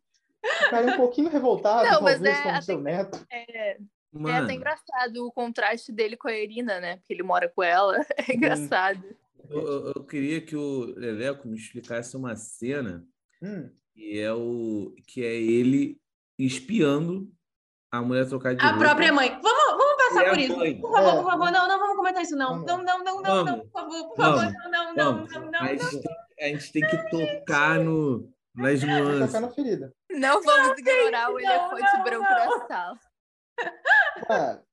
[0.65, 3.27] Ficaria um pouquinho revoltado, Não, mas talvez, é, com o seu neto.
[3.31, 3.79] É, é
[4.13, 6.97] Mano, até engraçado o contraste dele com a Irina, né?
[6.97, 7.95] Porque ele mora com ela.
[8.29, 9.05] É engraçado.
[9.51, 13.05] Eu- eu queria que o Leleco me explicasse uma cena
[13.43, 15.99] Hum, que é o que é ele
[16.39, 17.31] espiando
[17.93, 18.85] a mulher trocar de A roupa.
[18.85, 19.31] própria mãe.
[19.43, 20.57] Vamos, vamos passar por isso.
[20.57, 20.81] mãe?
[20.81, 21.17] Por favor, É.
[21.23, 21.51] por favor.
[21.51, 22.65] Não, não vamos comentar isso, não.
[22.65, 22.67] Vamos.
[22.67, 24.39] Não, não, não, não, não, por favor, por favor.
[24.39, 24.55] Vamos.
[24.55, 25.33] Não, não, não, Vamos.
[25.35, 25.61] não, não.
[25.61, 29.27] a, gente tem, a gente tem que tocar no, nas nuances.
[29.27, 29.93] tocar na ferida.
[30.11, 32.59] Não vamos ignorar o não, elefante não, branco não.
[32.61, 32.99] da sala.
[34.19, 34.70] E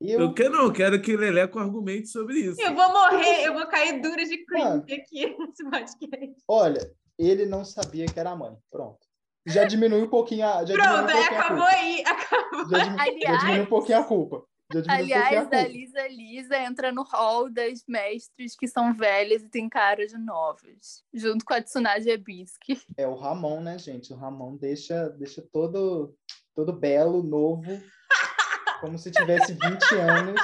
[0.00, 2.60] eu, Eu quero, não, eu quero que o Leleco argumente sobre isso.
[2.60, 4.80] Eu vou morrer, eu vou cair dura de Ah.
[4.80, 6.42] cringe aqui nesse podcast.
[6.48, 8.56] olha, ele não sabia que era a mãe.
[8.70, 8.98] Pronto.
[9.46, 10.64] Já diminuiu um pouquinho a.
[10.64, 11.76] Já diminuiu um Pronto, aí pouquinho a acabou culpa.
[11.76, 12.02] aí.
[12.06, 12.68] Acabou.
[12.70, 14.44] Já, dimi- já Aliás- diminuiu um pouquinho a culpa.
[14.88, 15.62] Aliás, a.
[15.68, 21.04] Lisa Lisa entra no hall das mestres que são velhas e tem cara de novas,
[21.12, 22.80] junto com a Tsunade Ebisky.
[22.96, 24.12] É o Ramon, né, gente?
[24.12, 26.14] O Ramon deixa, deixa todo,
[26.56, 27.62] todo belo, novo,
[28.80, 29.60] como se tivesse 20
[29.98, 30.40] anos.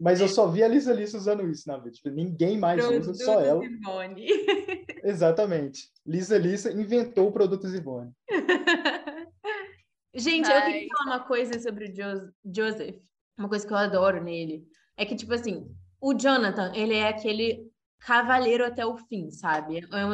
[0.00, 1.92] Mas eu só vi a Lisa Lisa usando isso na vida.
[1.92, 3.64] Tipo, ninguém mais usa, só ela.
[3.64, 4.26] Ivone.
[5.04, 5.88] Exatamente.
[6.04, 8.10] Lisa Lisa inventou o produto Zivone.
[10.14, 10.88] Gente, eu queria Ai.
[10.88, 12.96] falar uma coisa sobre o Jo- Joseph.
[13.38, 14.64] Uma coisa que eu adoro nele.
[14.96, 15.66] É que, tipo assim,
[16.00, 19.80] o Jonathan, ele é aquele cavaleiro até o fim, sabe?
[19.92, 20.10] É um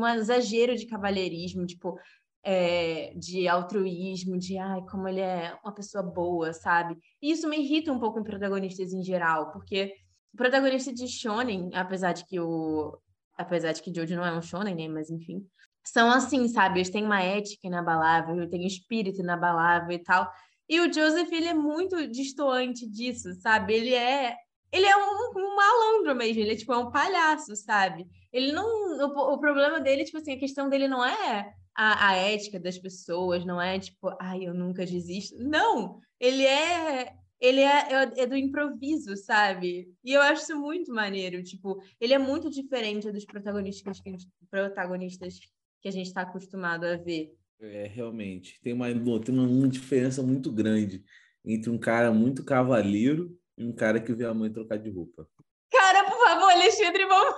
[0.00, 1.98] um exagero de cavalheirismo, tipo,
[2.44, 6.96] é, de altruísmo, de ai, como ele é uma pessoa boa, sabe?
[7.20, 9.94] E isso me irrita um pouco em protagonistas em geral, porque
[10.34, 12.98] o protagonista de Shonen, apesar de que o.
[13.36, 14.88] Apesar de que Jojo não é um Shonen, né?
[14.88, 15.44] Mas enfim.
[15.82, 16.78] São assim, sabe?
[16.78, 20.30] Eles têm uma ética inabalável, têm um espírito inabalável e tal.
[20.68, 23.74] E o Joseph, ele é muito distoante disso, sabe?
[23.74, 24.36] Ele é.
[24.70, 28.06] Ele é um, um malandro mesmo, ele é tipo é um palhaço, sabe?
[28.32, 28.66] Ele não.
[28.66, 32.78] O, o problema dele, tipo assim, a questão dele não é a, a ética das
[32.78, 35.36] pessoas, não é tipo, ai, eu nunca desisto.
[35.38, 36.00] Não!
[36.20, 37.12] Ele é.
[37.40, 39.92] Ele é, é, é do improviso, sabe?
[40.02, 41.42] E eu acho isso muito maneiro.
[41.42, 45.40] Tipo, ele é muito diferente dos protagonistas que a gente, protagonistas
[45.82, 47.34] que a gente está acostumado a ver.
[47.60, 48.58] É, realmente.
[48.62, 48.86] Tem uma,
[49.20, 51.04] tem uma diferença muito grande
[51.44, 55.28] entre um cara muito cavaleiro e um cara que vê a mãe trocar de roupa.
[55.70, 57.34] Cara, por favor, Alexandre, vamos.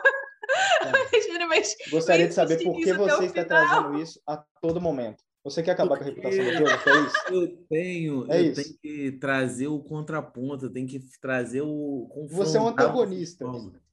[1.13, 3.47] Alexandre, mas Gostaria de saber por que você está final.
[3.47, 5.23] trazendo isso a todo momento.
[5.45, 7.17] Você quer acabar com a reputação do Porque- Joseph, é isso?
[7.31, 8.63] Eu tenho, É eu isso.
[8.63, 13.45] tenho que trazer o contraponto, eu tenho que trazer o Você é um antagonista.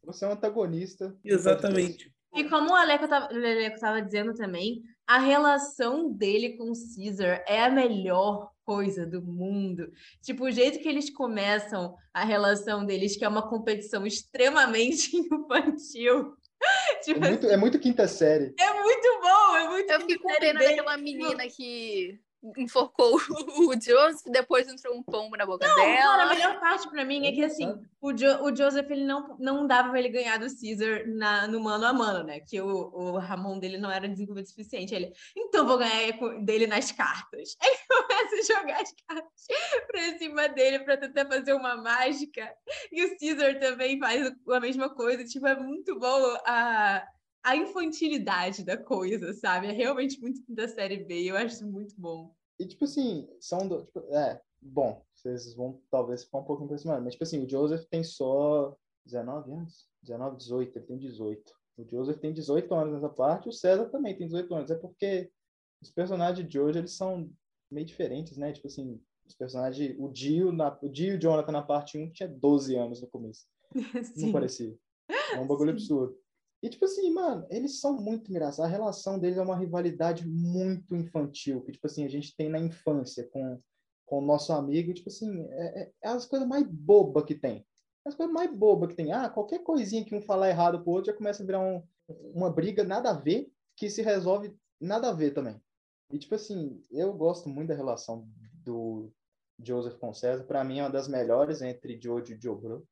[0.03, 1.15] Você é um antagonista.
[1.23, 2.11] Exatamente.
[2.35, 7.69] E como o Aleco estava dizendo também, a relação dele com o Caesar é a
[7.69, 9.91] melhor coisa do mundo.
[10.23, 16.33] Tipo, o jeito que eles começam a relação deles, que é uma competição extremamente infantil.
[17.03, 18.53] É Tipo, muito, é muito quinta série.
[18.59, 20.75] é muito bom, é muito Eu fiquei com pena dele.
[20.77, 22.19] daquela menina que
[22.57, 26.33] enforcou o Joseph, depois entrou um pombo na boca Não, cara, a dela.
[26.33, 29.91] melhor parte pra mim é que assim, o, jo o Joseph ele não, não dava
[29.91, 32.41] pra ele ganhar do Caesar na, no mano a mano, né?
[32.41, 34.93] Que o, o Ramon dele não era desenvolvido o suficiente.
[34.93, 36.11] Ele, então vou ganhar
[36.43, 37.55] dele nas cartas.
[37.63, 39.47] Aí começa a jogar as cartas
[40.23, 42.53] cima dele pra tentar fazer uma mágica.
[42.91, 45.25] E o Caesar também faz a mesma coisa.
[45.25, 47.07] Tipo, é muito bom a,
[47.43, 49.67] a infantilidade da coisa, sabe?
[49.67, 51.23] É realmente muito da série B.
[51.23, 52.33] Eu acho muito bom.
[52.59, 53.67] E, tipo assim, são.
[53.67, 57.49] Do, tipo, é, bom, vocês vão talvez ficar um pouco impressionados, mas, tipo assim, o
[57.49, 59.89] Joseph tem só 19 anos?
[60.03, 61.53] 19, 18, ele tem 18.
[61.77, 64.71] O Joseph tem 18 anos nessa parte, o César também tem 18 anos.
[64.71, 65.31] É porque
[65.81, 67.29] os personagens de hoje, eles são
[67.71, 68.53] meio diferentes, né?
[68.53, 69.01] Tipo assim,
[69.33, 69.95] os personagens.
[69.99, 73.07] O Dio, na, o Dio e o Jonathan na parte 1 tinha 12 anos no
[73.07, 73.45] começo.
[73.93, 74.31] Não Sim.
[74.31, 74.75] parecia.
[75.33, 75.77] É um bagulho Sim.
[75.77, 76.17] absurdo.
[76.61, 78.59] E, tipo assim, mano, eles são muito engraçados.
[78.71, 82.59] A relação deles é uma rivalidade muito infantil, que, tipo assim, a gente tem na
[82.59, 83.59] infância com,
[84.05, 84.91] com o nosso amigo.
[84.91, 87.65] E, tipo assim, é, é- é as coisas mais bobas que tem.
[88.05, 89.11] É as coisas mais bobas que tem.
[89.11, 91.83] Ah, qualquer coisinha que um falar errado pro outro já começa a virar um,
[92.33, 95.61] uma briga nada a ver, que se resolve nada a ver também.
[96.11, 98.25] E, tipo assim, eu gosto muito da relação
[98.63, 99.11] do
[99.65, 100.43] Joseph César.
[100.43, 102.87] Pra mim, é uma das melhores entre Jojo e Jobro.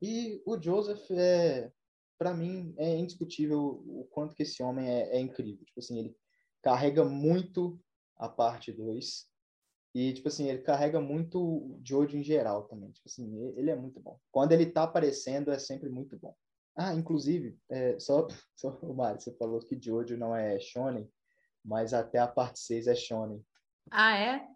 [0.00, 1.70] E o Joseph é,
[2.18, 5.64] para mim, é indiscutível o quanto que esse homem é, é incrível.
[5.64, 6.16] Tipo assim, ele
[6.62, 7.80] carrega muito
[8.16, 9.26] a parte 2
[9.94, 12.90] e, tipo assim, ele carrega muito o Jojo em geral também.
[12.92, 14.18] Tipo assim, ele é muito bom.
[14.30, 16.34] Quando ele tá aparecendo, é sempre muito bom.
[16.74, 21.10] Ah, inclusive, é, só, só o Mário, você falou que Jojo não é shonen,
[21.62, 23.44] mas até a parte 6 é shonen.
[23.90, 24.48] Ah, é?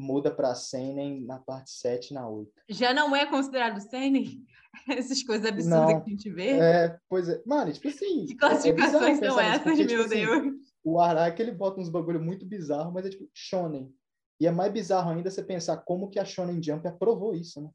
[0.00, 2.50] Muda pra seinen na parte 7 e na 8.
[2.70, 4.42] Já não é considerado seinen?
[4.88, 6.00] Essas coisas absurdas Não.
[6.02, 6.50] que a gente vê?
[6.58, 7.42] É, pois é.
[7.44, 8.24] Mano, tipo assim.
[8.24, 10.54] Que é- é classificações são pensar nisso, essas, porque, meu tipo assim, Deus?
[10.82, 13.92] o Araki ele bota uns bagulho muito bizarro, mas é tipo shonen.
[14.40, 17.68] E é mais bizarro ainda você pensar como que a Shonen Jump aprovou isso, né?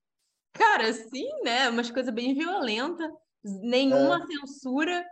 [0.52, 1.70] Cara, sim, né?
[1.70, 3.12] Umas coisas bem violentas,
[3.44, 4.26] nenhuma É.
[4.26, 5.06] censura.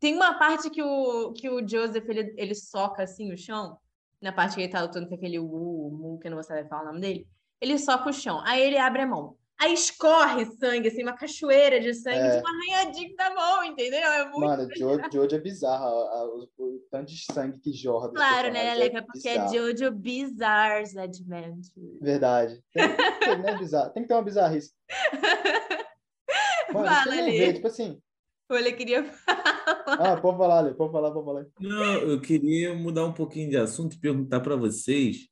[0.00, 3.78] Tem uma parte que o, que o Joseph ele, ele soca assim o chão,
[4.20, 6.68] na parte que ele tá lutando com aquele Wu, Mu, que eu não vou saber
[6.68, 7.26] falar o nome dele.
[7.60, 9.36] Ele soca o chão, aí ele abre a mão.
[9.58, 12.36] Aí escorre sangue, assim, uma cachoeira de sangue, É.
[12.36, 14.00] tipo arranhadinho da mão, entendeu?
[14.00, 15.86] É muito Mano, Jojo, Jojo é bizarro.
[15.88, 18.10] o, o tanto de sangue que jorra.
[18.10, 19.02] claro, né, Leleca?
[19.02, 19.48] Porque é.
[19.48, 21.98] Jojo Bizarre's Adventure.
[22.02, 22.62] Verdade.
[22.74, 22.84] Tem,
[23.20, 23.90] tem, né, bizarro.
[23.94, 24.72] tem que ter uma bizarrice.
[26.72, 27.52] Mano, Fala, Lê.
[27.54, 27.98] tipo assim.
[28.48, 29.10] Olha, eu queria
[29.86, 31.46] Ah, pode falar, Lê, pode falar, pode falar.
[31.60, 35.28] Não, eu queria mudar um pouquinho de assunto e perguntar para vocês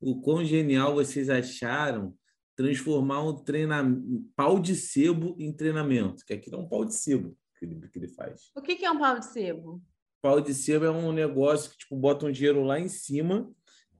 [0.00, 2.14] o quão genial vocês acharam
[2.56, 7.36] transformar um treinamento, pau de sebo em treinamento, que aqui é um pau de sebo
[7.58, 8.50] que ele, que ele faz.
[8.56, 9.82] O que, que é um pau de sebo?
[10.22, 13.50] Pau de sebo é um negócio que tipo bota um dinheiro lá em cima,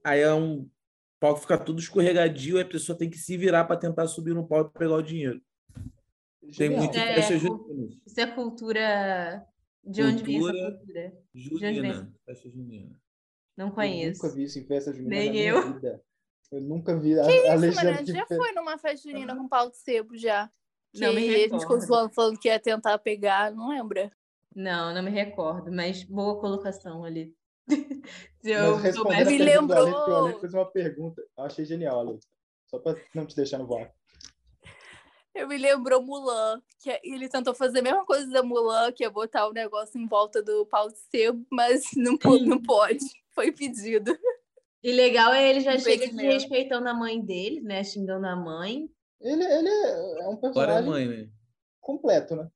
[0.02, 0.68] aí é um
[1.20, 4.34] pau que fica tudo escorregadio, e a pessoa tem que se virar para tentar subir
[4.34, 5.40] no pau e pegar o dinheiro.
[6.46, 6.82] Tem Genial.
[6.82, 7.96] muito É, festa cu- junina.
[8.06, 9.46] Isso é cultura.
[9.84, 11.12] De onde vem essa Cultura cultura?
[11.34, 12.12] Junina.
[12.24, 12.96] Festa junina.
[13.56, 14.22] Não Eu conheço.
[14.22, 15.72] nunca vi isso em festa junina Nem na minha eu.
[15.74, 16.02] vida.
[16.52, 19.48] Eu nunca vi a, Que a isso, de Já fe- foi numa festa junina com
[19.48, 20.50] pau de sebo já.
[20.92, 22.14] Que Não me a gente ficou recordo.
[22.14, 24.10] falando que ia tentar pegar, não lembra?
[24.54, 27.34] Não, não me recordo, mas boa colocação ali.
[28.40, 29.24] Se Mas eu a soubesse.
[29.32, 29.86] Me lembrou.
[29.86, 31.22] porque o Ale fez uma pergunta.
[31.36, 32.18] Eu achei genial, Ale.
[32.68, 33.92] Só pra não te deixar no vácuo.
[35.36, 39.04] Eu me lembrou Mulan, que é- ele tentou fazer a mesma coisa da Mulan, que
[39.04, 43.04] é botar o negócio em volta do pau de sebo, mas não, não pode.
[43.34, 44.16] Foi pedido.
[44.82, 46.16] E legal é ele já chega Impedimento.
[46.28, 47.82] desrespeitando a mãe dele, né?
[47.84, 48.88] Xingando a mãe.
[49.20, 51.28] Ele, ele é um Agora é personagem mãe, né?
[51.80, 52.48] completo, né?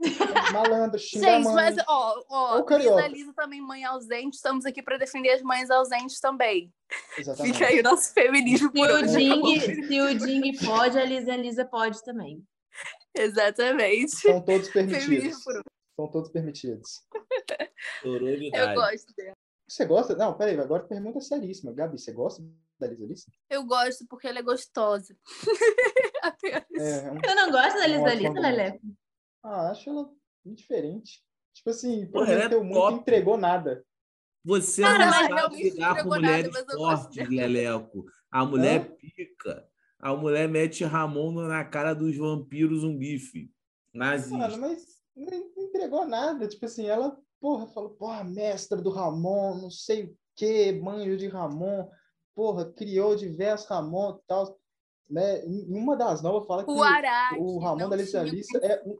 [0.00, 1.54] É Malandro, xinga a Gente, mãe.
[1.54, 3.02] mas ó, ó, Ou carioca.
[3.08, 6.72] Lisa, Lisa também mãe ausente, estamos aqui para defender as mães ausentes também.
[7.16, 7.52] Exatamente.
[7.54, 9.02] Fica aí o nosso feminismo Se o.
[9.06, 12.42] Ding, se o Ding pode, a Lisa, a Lisa pode também.
[13.14, 14.12] Exatamente.
[14.16, 15.42] São todos permitidos.
[15.42, 15.62] por.
[15.96, 17.02] São todos permitidos.
[18.04, 19.34] Eu gosto dela.
[19.68, 20.14] Você gosta?
[20.14, 21.72] Não, peraí, agora pergunta seríssima.
[21.72, 22.42] Gabi, você gosta
[22.78, 23.26] da Lisa Alice?
[23.50, 25.14] Eu gosto porque ela é gostosa.
[26.44, 28.40] É, é um- Você não gosta da Lisa, argumento.
[28.40, 28.78] Lelé?
[29.42, 30.10] Ah, acho ela
[30.44, 31.22] diferente.
[31.54, 32.94] Tipo assim, ela é prometeu muito top.
[33.00, 33.84] entregou nada.
[34.44, 38.04] Você Cara, não sabe lidar com entregou nada, mulheres mas eu gosto fortes, Leleco.
[38.30, 39.68] A mulher pica.
[39.98, 43.50] A mulher mete Ramon na cara dos vampiros um bife.
[43.92, 44.36] Nazista.
[44.36, 46.46] Mano, mas não entregou nada.
[46.46, 51.26] Tipo assim, ela, porra, falou, porra, mestra do Ramon, não sei o quê, manjo de
[51.26, 51.88] Ramon,
[52.34, 54.58] porra, criou diversos Ramon e tal.
[55.10, 55.44] Né?
[55.44, 58.82] Em uma das novas fala que O o Ramon da Alice é.
[58.86, 58.98] um-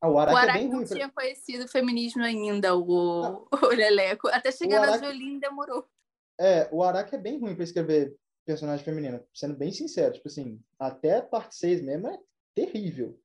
[0.00, 0.86] Ah, o O Araki é não ruim.
[0.86, 4.28] pra- tinha conhecido o feminismo ainda, o, o Leleco.
[4.28, 5.84] Até chegar O na Jolene demorou.
[6.40, 8.14] É, o Araki é bem ruim pra escrever
[8.46, 10.14] personagem feminino, sendo bem sincero.
[10.14, 12.18] Tipo assim, até a parte 6 mesmo é
[12.54, 13.20] terrível.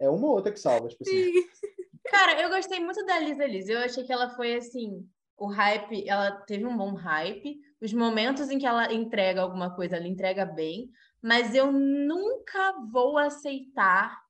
[0.00, 1.32] É uma ou outra que salva, tipo assim.
[2.06, 3.72] Cara, eu gostei muito da Lisa Lisa.
[3.72, 5.06] Eu achei que ela foi assim.
[5.36, 7.58] O hype, ela teve um bom hype.
[7.80, 10.88] Os momentos em que ela entrega alguma coisa, ela entrega bem.
[11.20, 14.21] Mas eu nunca vou aceitar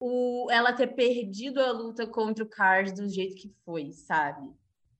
[0.00, 4.48] o, ela ter perdido a luta contra o Cars do jeito que foi, sabe?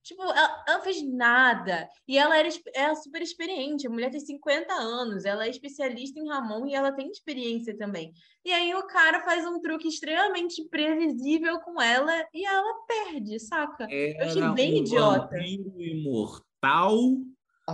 [0.01, 1.87] Tipo, ela, ela não fez nada.
[2.07, 3.85] E ela era esp- é super experiente.
[3.85, 8.11] A mulher tem 50 anos, ela é especialista em Ramon e ela tem experiência também.
[8.43, 13.85] E aí o cara faz um truque extremamente previsível com ela e ela perde, saca?
[13.85, 15.35] achei Era bem um idiota.
[15.77, 16.97] imortal.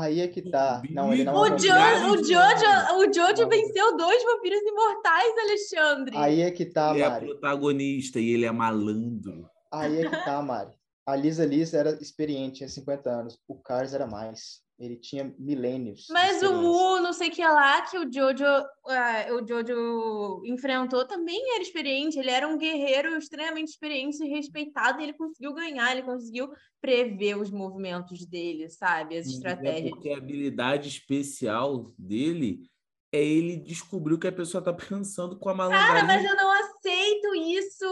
[0.01, 0.81] Aí é que tá.
[0.89, 1.99] Não, ele não O, é Não, jo vampiro.
[1.99, 2.11] não.
[2.11, 6.17] o Jojo, o Jojo venceu dois vampiros imortais, Alexandre.
[6.17, 7.25] Aí é que tá, ele é Mari.
[7.27, 9.49] protagonista e ele é malandro.
[9.71, 10.71] Aí é que tá, Mari.
[11.07, 13.39] A Lisa Lisa era experiente, tinha 50 anos.
[13.47, 14.61] O Cars era mais.
[14.77, 16.07] Ele tinha milênios.
[16.09, 16.51] Mas o.
[16.51, 21.61] Wu, não sei o que lá, que o Jojo, ah, o Jojo enfrentou, também era
[21.63, 22.19] experiente.
[22.19, 24.99] Ele era um guerreiro extremamente experiente e respeitado.
[24.99, 26.49] E ele conseguiu ganhar, ele conseguiu
[26.81, 29.17] prever os movimentos dele, sabe?
[29.17, 29.89] As É estratégias.
[29.91, 32.69] porque a habilidade especial dele
[33.13, 36.05] é ele descobrir o que a pessoa tá pensando com a Cara, malandragem.
[36.07, 37.84] mas eu não aceito isso.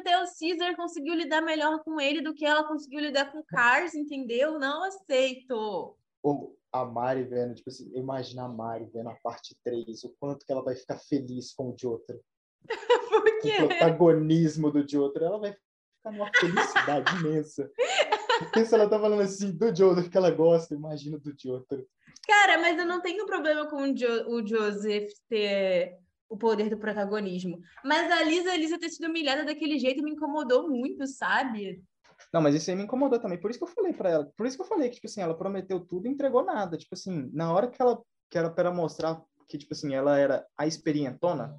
[0.00, 3.44] Até o Caesar conseguiu lidar melhor com ele do que ela conseguiu lidar com o
[3.44, 4.58] Cars, entendeu?
[4.58, 5.94] Não aceito.
[6.22, 10.46] Ou a Mari vendo, tipo assim, imagina a Mari vendo a parte 3, o quanto
[10.46, 12.20] que ela vai ficar feliz com o Jotaro.
[13.10, 13.56] Por Com o quê?
[13.56, 15.24] protagonismo do Jotaro.
[15.26, 17.70] Ela vai ficar numa felicidade imensa.
[18.38, 21.86] Porque se ela tá falando assim do Jotaro que ela gosta, imagina do Jotaro.
[22.26, 25.98] Cara, mas eu não tenho problema com o, jo o Joseph ter
[26.30, 27.60] o poder do protagonismo.
[27.84, 31.82] Mas a Lisa, a Lisa ter sido humilhada daquele jeito me incomodou muito, sabe?
[32.32, 33.40] Não, mas isso aí me incomodou também.
[33.40, 34.32] Por isso que eu falei pra ela.
[34.36, 36.78] Por isso que eu falei que, tipo assim, ela prometeu tudo e entregou nada.
[36.78, 40.46] Tipo assim, na hora que ela que era para mostrar que, tipo assim, ela era
[40.56, 41.52] a experientona,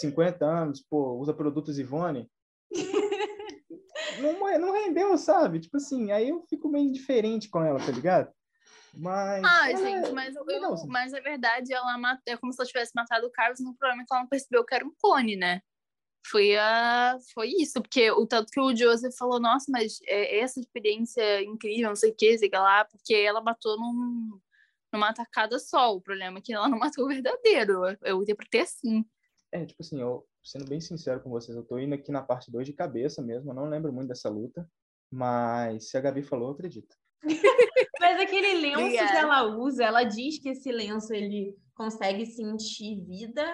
[0.00, 2.30] 50 anos, pô, usa produtos Ivone.
[4.20, 5.60] não, é- não rendeu, sabe?
[5.60, 8.30] Tipo assim, aí eu fico meio indiferente com ela, tá ligado?
[8.96, 9.42] Mas.
[9.44, 10.92] Ah, ela gente, é mas, eu, legalzinha.
[10.92, 14.02] mas na verdade ela mata, é como se ela tivesse matado o Carlos no problema
[14.02, 15.60] é que ela não percebeu que era um clone, né?
[16.26, 20.58] Foi, a, foi isso, porque o tanto que o Joseph falou, nossa, mas é, essa
[20.58, 24.40] experiência incrível, não sei o que, sei lá, porque ela matou num,
[24.90, 25.94] numa atacada só.
[25.94, 27.82] O problema é que ela não matou o verdadeiro.
[28.02, 29.04] Eu interpretei assim.
[29.52, 32.50] É, tipo assim, eu, sendo bem sincero com vocês, eu tô indo aqui na parte
[32.50, 34.68] 2 de cabeça mesmo, eu não lembro muito dessa luta,
[35.12, 36.96] mas se a Gabi falou, eu acredito.
[38.04, 43.44] Mas aquele lenço que ela usa, ela diz que esse lenço ele consegue sentir vida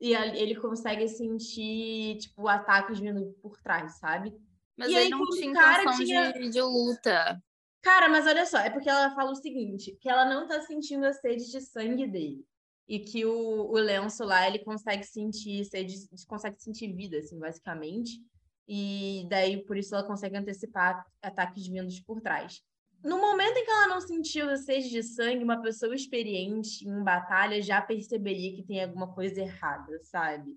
[0.00, 4.32] e ele consegue sentir, tipo, ataques vindo por trás, sabe?
[4.76, 7.42] Mas E ele aí, não tinha o cara tinha- de, de luta.
[7.82, 11.04] Cara, mas olha só, é porque ela fala o seguinte, que ela não tá sentindo
[11.04, 12.44] a sede de sangue dele.
[12.88, 15.94] E que o, o lenço lá, ele consegue sentir sede,
[16.26, 18.20] consegue sentir vida, assim, basicamente.
[18.68, 22.62] E daí, por isso, ela consegue antecipar ataques vindos por trás.
[23.04, 27.04] No momento em que ela não sentiu a sede de sangue, uma pessoa experiente em
[27.04, 30.52] batalha já perceberia que tem alguma coisa errada, sabe?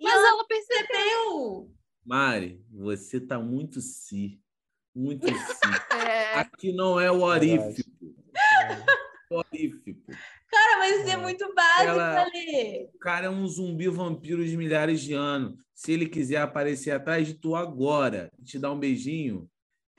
[0.00, 1.70] E Mas ela ela percebeu.
[2.04, 4.40] Mari, você tá muito si.
[4.94, 5.32] Muito si.
[6.08, 7.90] É, Aqui não é o orífico.
[9.30, 10.00] O orífico.
[10.50, 11.16] Cara, mas isso é É.
[11.16, 12.90] muito básico, Ela- Ale.
[12.94, 15.62] O cara é um zumbi vampiro de milhares de anos.
[15.74, 19.48] Se ele quiser aparecer atrás de tu agora e te dar um beijinho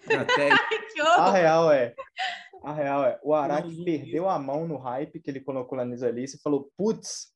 [0.07, 1.93] na testa, Que A real é.
[2.63, 3.19] A real é.
[3.23, 7.33] O Araki perdeu a mão no hype que ele colocou na Nizalice e falou: putz,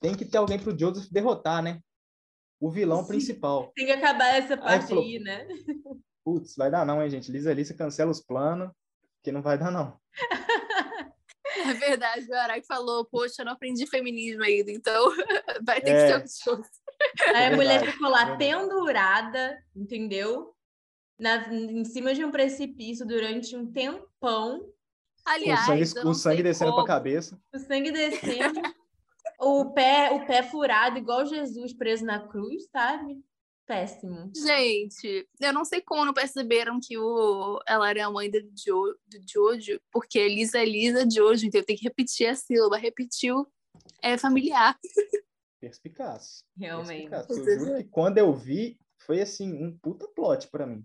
[0.00, 1.80] tem que ter alguém pro Joseph derrotar, né?
[2.60, 3.08] O vilão Sim.
[3.08, 3.72] principal.
[3.74, 5.46] Tem que acabar essa parte falou- aí, né?
[6.24, 7.30] Putz, vai dar não, hein, gente?
[7.30, 8.70] Lisa Alice cancela os planos,
[9.22, 9.98] que não vai dar não.
[11.68, 15.04] é verdade, o Araki falou, poxa, eu não aprendi feminismo ainda, então
[15.64, 16.06] vai ter que É.
[16.08, 16.62] ser outro show.
[17.34, 18.38] Aí a mulher ficou lá verdade.
[18.38, 20.53] pendurada, entendeu?
[21.24, 24.70] Na, em cima de um precipício durante um tempão,
[25.24, 26.86] Aliás, o sangue, eu o sangue descendo pra como.
[26.86, 27.40] cabeça.
[27.50, 28.60] o sangue descendo,
[29.40, 33.24] o pé, o pé furado, igual Jesus preso na cruz, sabe?
[33.66, 34.30] Péssimo.
[34.36, 37.58] Gente, eu não sei como não perceberam que o...
[37.66, 38.94] ela era a mãe do, jo...
[39.06, 43.50] do Jojo, porque Elisa é Elisa Jojo, então tem que repetir a sílaba, repetiu,
[44.02, 44.78] é familiar.
[45.58, 46.44] Perspicaz.
[46.54, 47.08] Realmente.
[47.08, 47.46] Perspicaz.
[47.46, 50.84] Eu juro que quando eu vi, foi assim, um puta plot pra mim.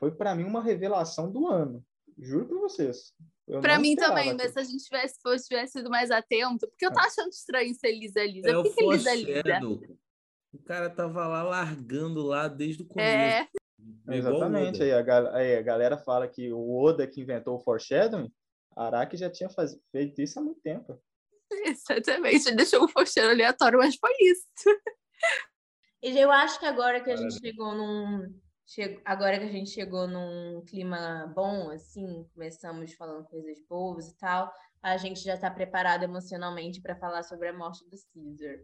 [0.00, 1.84] Foi pra mim uma revelação do ano.
[2.18, 3.12] Juro pra vocês.
[3.46, 6.92] Não mim também, mas se a gente tivesse, fosse, tivesse sido mais atento, porque eu
[6.92, 8.50] tava achando estranho ser Elisa Elisa.
[8.50, 9.10] é o Por que, Elisa?
[9.10, 9.80] foreshadow.
[10.52, 13.06] O cara tava lá largando lá desde o começo.
[13.06, 13.48] É,
[14.08, 14.82] É Exatamente.
[14.82, 18.32] Aí a, aí a galera fala que o Oda que inventou o foreshadowing,
[18.76, 19.78] Araki já tinha faz...
[19.92, 21.00] feito isso há muito tempo.
[21.66, 22.48] exatamente.
[22.48, 24.46] Ele deixou o focheiro aleatório, mas foi isso.
[26.02, 28.40] E eu acho que agora que a gente chegou num.
[29.04, 34.52] Agora que a gente chegou num clima bom, assim, começamos falando coisas boas e tal,
[34.82, 38.58] a gente já tá preparado emocionalmente para falar sobre a morte do Caesar.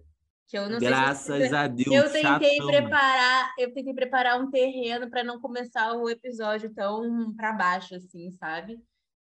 [0.46, 1.92] Que eu não sei se Graças a Deus.
[1.92, 2.66] Eu tentei chatão.
[2.68, 8.30] preparar, eu tentei preparar um terreno para não começar o episódio tão para baixo assim,
[8.30, 8.78] sabe?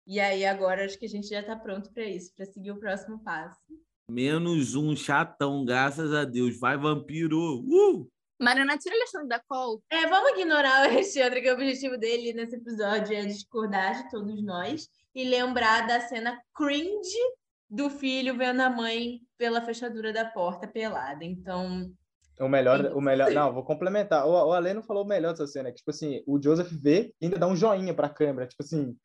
[0.07, 2.79] E aí agora acho que a gente já tá pronto para isso, para seguir o
[2.79, 3.59] próximo passo.
[4.11, 6.61] Menos um chatão, graças a Deus.
[6.61, 7.61] Vai, vampiro!
[7.61, 8.14] Uh!
[8.41, 9.83] Mariana, tira Alexandre da Col.
[9.91, 14.45] É, vamos ignorar o Alexandre, que o objetivo dele nesse episódio é discordar de todos
[14.45, 17.19] nós e lembrar da cena cringe
[17.71, 21.25] do filho vendo a mãe pela fechadura da porta pelada.
[21.25, 21.91] Então,
[22.41, 23.31] O melhor, o melhor.
[23.31, 24.27] Não, vou complementar.
[24.27, 27.15] O, o Ale não falou o melhor dessa cena, que, tipo assim, o Joseph vê
[27.21, 28.97] e ainda dá um joinha pra câmera, tipo assim,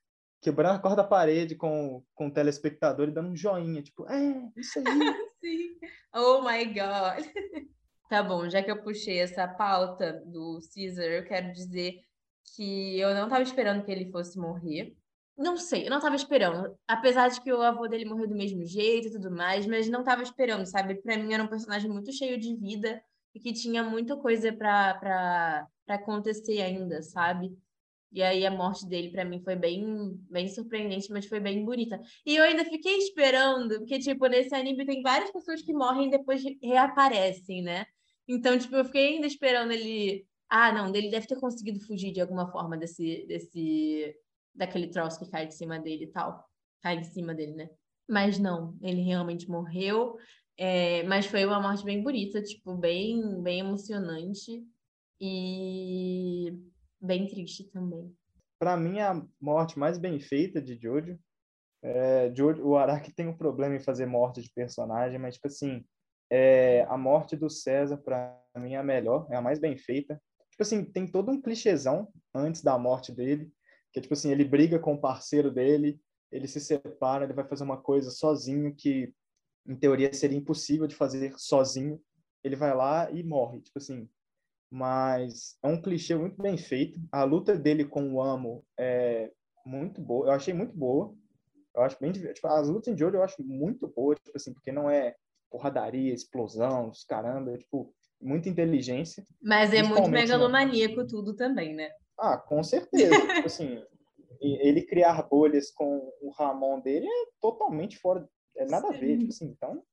[0.41, 4.49] quebrando a corda da parede com, com o telespectador e dando um joinha, tipo, é,
[4.57, 4.85] isso aí.
[5.39, 5.77] sim.
[6.13, 7.25] Oh my God.
[8.09, 12.01] Tá bom, já que eu puxei essa pauta do Caesar, eu quero dizer
[12.55, 14.97] que eu não estava esperando que ele fosse morrer.
[15.37, 16.75] Não sei, eu não estava esperando.
[16.87, 19.99] Apesar de que o avô dele morreu do mesmo jeito e tudo mais, mas não
[20.01, 20.95] estava esperando, sabe?
[21.01, 23.01] Para mim era um personagem muito cheio de vida
[23.35, 27.55] e que tinha muita coisa para acontecer ainda, sabe?
[28.11, 31.99] E aí a morte dele para mim foi bem, bem surpreendente, mas foi bem bonita.
[32.25, 36.11] E eu ainda fiquei esperando, porque tipo, nesse anime tem várias pessoas que morrem e
[36.11, 37.85] depois re- reaparecem, né?
[38.29, 42.21] Então, tipo, eu fiquei ainda esperando ele, ah, não, ele deve ter conseguido fugir de
[42.21, 44.15] alguma forma desse desse
[44.53, 46.47] daquele troço que cai de cima dele e tal.
[46.83, 47.69] Cai em cima dele, né?
[48.07, 50.15] Mas não, ele realmente morreu.
[50.55, 54.63] É, mas foi uma morte bem bonita, tipo, bem, bem emocionante
[55.19, 56.53] e
[57.01, 58.13] bem triste também.
[58.59, 61.17] Pra mim, a morte mais bem feita de Jojo.
[61.81, 65.83] É, Jojo o Araki tem um problema em fazer morte de personagem, mas, tipo assim,
[66.29, 70.21] é, a morte do César, pra mim, é a melhor, é a mais bem feita.
[70.51, 73.51] Tipo assim, tem todo um clichêzão antes da morte dele,
[73.91, 75.99] que é tipo assim, ele briga com o parceiro dele,
[76.31, 79.13] ele se separa, ele vai fazer uma coisa sozinho que,
[79.65, 81.99] em teoria, seria impossível de fazer sozinho.
[82.43, 84.08] Ele vai lá e morre, tipo assim.
[84.71, 86.99] Mas é um clichê muito bem feito.
[87.12, 89.31] A luta dele com o Amo é
[89.65, 90.27] muito boa.
[90.27, 91.13] Eu achei muito boa.
[91.75, 94.71] Eu acho bem tipo, as lutas de Jojo eu acho muito boas, tipo assim, porque
[94.71, 95.15] não é
[95.50, 99.23] porradaria, explosão, os caramba, tipo, muita inteligência.
[99.41, 100.21] Mas é muito Principalmente, né?
[100.21, 101.89] megalomaníaco tudo também, né?
[102.17, 103.10] Ah, com certeza.
[103.35, 103.81] tipo assim,
[104.41, 109.17] ele criar bolhas com o Ramon dele é totalmente fora, é nada a ver, Sim.
[109.19, 109.83] tipo assim, então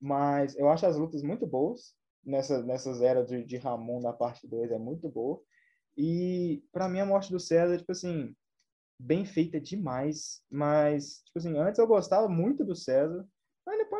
[0.00, 1.94] Mas eu acho as lutas muito boas.
[2.24, 5.40] Nessa, nessas eras de, de Ramon na parte 2 é muito boa.
[5.96, 8.34] E para mim a morte do César, tipo assim,
[8.98, 10.42] bem feita demais.
[10.50, 13.24] Mas, tipo assim, antes eu gostava muito do César.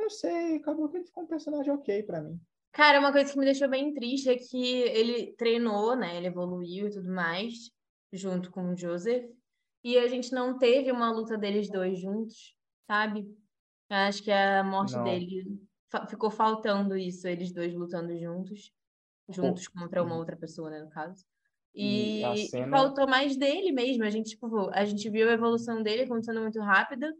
[0.07, 2.40] Não sei, acabou que ele ficou um personagem ok para mim.
[2.70, 6.16] Cara, uma coisa que me deixou bem triste é que ele treinou, né?
[6.16, 7.72] Ele evoluiu e tudo mais,
[8.12, 9.24] junto com o Joseph.
[9.82, 12.54] E a gente não teve uma luta deles dois juntos,
[12.86, 13.26] sabe?
[13.90, 15.02] Acho que a morte Não.
[15.02, 15.61] dele
[16.09, 18.70] ficou faltando isso, eles dois lutando juntos,
[19.28, 21.24] juntos contra uma outra pessoa, né, no caso.
[21.74, 24.04] E E, e cena- faltou mais dele mesmo.
[24.04, 27.12] A gente, tipo, a gente viu a evolução dele acontecendo muito rápida.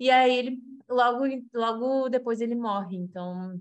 [0.00, 0.58] E aí ele
[0.88, 2.96] logo, logo depois ele morre.
[2.96, 3.58] Então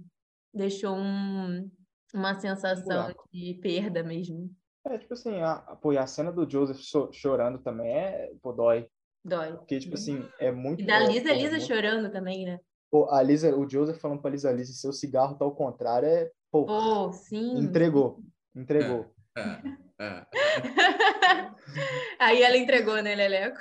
[0.53, 1.69] deixou um,
[2.13, 3.28] uma sensação buraco.
[3.32, 4.49] de perda mesmo.
[4.86, 8.32] É, tipo assim, a, a- pô, e a cena do Joseph cho- chorando também é,
[8.41, 8.88] pô, dói.
[9.24, 9.53] Dói.
[9.53, 10.82] Porque, tipo assim, é muito...
[10.82, 12.59] E da é, Lisa, pô, Lisa muito- chorando também, né?
[12.91, 16.30] Pô, a Lisa, o Joseph falando pra Lisa, Lisa, seu cigarro tá ao contrário, é,
[16.51, 17.57] pô, Pô, sim.
[17.57, 18.21] entregou,
[18.53, 19.15] entregou.
[19.36, 20.26] É, é.
[22.19, 23.57] Aí ela entregou, né, Leleco?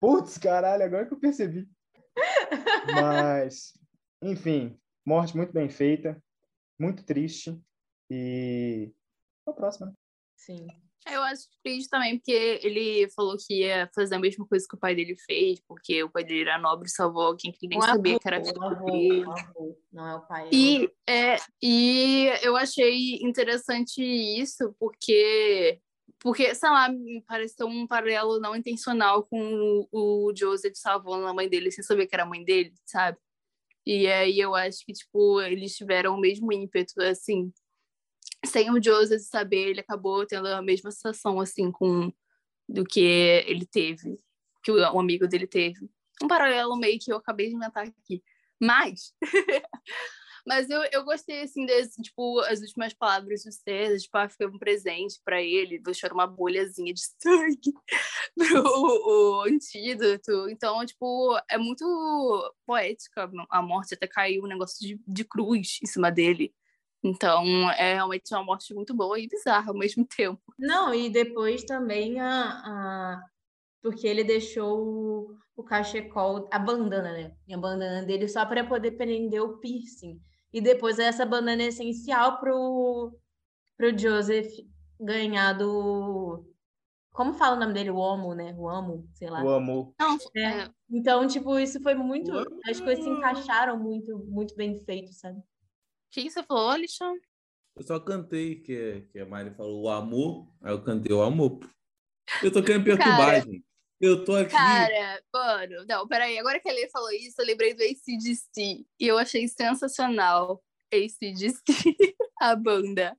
[0.00, 1.68] Putz, caralho, agora que eu percebi.
[2.92, 3.72] Mas,
[4.22, 6.22] enfim, morte muito bem feita,
[6.78, 7.58] muito triste.
[8.10, 8.90] E.
[9.42, 9.94] Até a próxima.
[10.36, 10.66] Sim.
[11.10, 14.78] Eu acho triste também, porque ele falou que ia fazer a mesma coisa que o
[14.78, 18.12] pai dele fez, porque o pai dele era nobre e salvou alguém que O sabia
[18.12, 19.24] avô, que era o filho avô, dele.
[19.90, 20.48] não é o pai.
[20.48, 25.80] é E, é, e eu achei interessante isso, porque,
[26.20, 31.34] porque, sei lá, me pareceu um paralelo não intencional com o, o Joseph salvando a
[31.34, 33.18] mãe dele sem saber que era a mãe dele, sabe?
[33.86, 37.52] E aí eu acho que, tipo, eles tiveram o mesmo ímpeto, assim.
[38.44, 42.12] Sem o Joseph saber, ele acabou tendo a mesma sensação, assim, com
[42.68, 44.16] do que ele teve,
[44.62, 45.90] que o, amigo dele teve.
[46.22, 48.22] Um paralelo meio que eu acabei de inventar aqui.
[48.60, 49.14] Mas
[50.46, 54.46] Mas eu, eu gostei, assim, desse, tipo, as últimas palavras do César, tipo, ah, foi
[54.46, 57.72] um presente para ele, deixaram uma bolhazinha de sangue
[58.36, 60.48] pro o, antídoto.
[60.48, 61.84] Então, tipo, é muito
[62.66, 66.54] poética a morte, até caiu um negócio de, de cruz em cima dele.
[67.02, 70.40] Então, é realmente uma morte muito boa e bizarra ao mesmo tempo.
[70.58, 73.22] Não, e depois também a, a...
[73.82, 77.34] porque ele deixou o, o cachecol, a bandana, né?
[77.50, 80.20] A bandana dele só para poder prender o piercing.
[80.52, 83.16] E depois essa bandana é essencial pro,
[83.76, 84.52] pro Joseph
[85.00, 86.44] ganhar do.
[87.12, 87.90] Como fala o nome dele?
[87.90, 88.54] O Homo, né?
[88.56, 89.42] O Amo, sei lá.
[89.42, 89.92] O amor.
[89.98, 90.42] Não, É.
[90.42, 92.32] é, Então, tipo, isso foi muito.
[92.68, 95.38] As coisas se encaixaram muito, muito bem feito, sabe?
[95.38, 95.42] o
[96.12, 97.22] que você falou, Alexandre?
[97.76, 101.60] Eu só cantei que, que a Mari falou o amor, aí eu cantei o amor.
[102.42, 103.64] Eu tô querendo perturbar, Cara, gente.
[104.00, 104.52] Eu tô aqui.
[104.52, 109.06] Cara, mano, não, peraí, agora que a Lê falou isso, eu lembrei do ACDC e
[109.06, 111.62] eu achei sensacional ACDC,
[112.40, 113.14] a banda.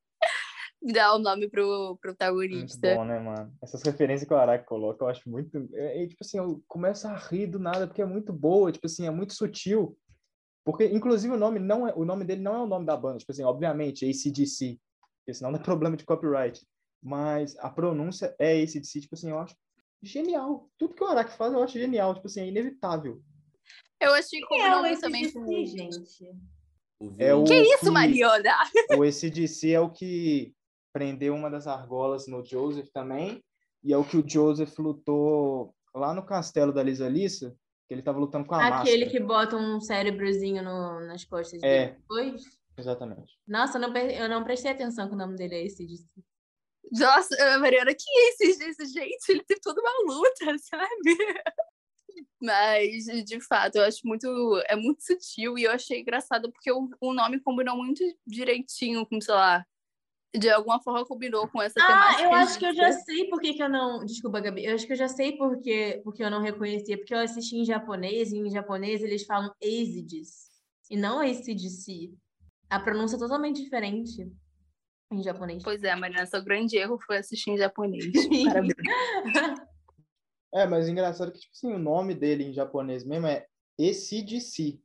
[0.81, 2.95] Dar o nome pro Muito protagonista.
[2.95, 3.53] bom, né, mano?
[3.61, 5.69] Essas referências que o Araki coloca, eu acho muito.
[5.73, 8.87] É, é, tipo assim, eu começo a rir do nada, porque é muito boa, tipo
[8.87, 9.95] assim, é muito sutil.
[10.65, 13.19] Porque, inclusive, o nome não é, o nome dele não é o nome da banda,
[13.19, 14.79] tipo assim, obviamente, ACDC,
[15.19, 16.59] porque senão dá problema de copyright.
[17.03, 19.55] Mas a pronúncia é ACDC, tipo assim, eu acho
[20.01, 20.69] genial.
[20.77, 23.21] Tudo que o Araki faz, eu acho genial, tipo assim, é inevitável.
[23.99, 25.65] Eu achei que é o também ACDC, com.
[25.65, 26.23] gente?
[26.99, 28.49] O É o Que isso, que- Mariana?
[28.97, 30.53] O ACDC é o que
[30.93, 33.43] prendeu uma das argolas no Joseph também,
[33.83, 37.55] e é o que o Joseph lutou lá no castelo da Lisa Lisa,
[37.87, 39.09] que ele tava lutando com a Aquele máscara.
[39.11, 41.85] que bota um cérebrozinho no- nas costas É.
[41.87, 42.43] dele depois?
[42.77, 43.37] Exatamente.
[43.47, 45.85] Nossa, eu não, eu não prestei atenção que o nome dele é esse.
[46.91, 49.29] Nossa, a Mariana, que é esse, gente?
[49.29, 51.17] Ele tem toda uma luta, sabe?
[52.41, 54.27] Mas, de fato, eu acho muito.
[54.67, 59.21] É muito sutil e eu achei engraçado porque o, o nome combinou muito direitinho com,
[59.21, 59.65] sei lá.
[60.33, 62.23] De alguma forma combinou com essa Ah, temática.
[62.23, 64.03] eu acho que eu já sei por que que eu não.
[64.05, 64.65] Desculpa, Gabi.
[64.65, 66.97] Eu acho que eu já sei por que, porque eu não reconhecia.
[66.97, 70.49] Porque eu assisti em japonês, e em japonês eles falam ACDs
[70.89, 72.13] e não ACDC.
[72.69, 74.31] A pronúncia é totalmente diferente
[75.13, 75.63] em japonês.
[75.63, 78.05] Pois é, Mariana, seu grande erro foi assistir em japonês.
[78.45, 78.75] Parabéns.
[80.53, 83.47] É, mas engraçado que, tipo assim, o nome dele em japonês mesmo é
[83.79, 84.81] ACDC.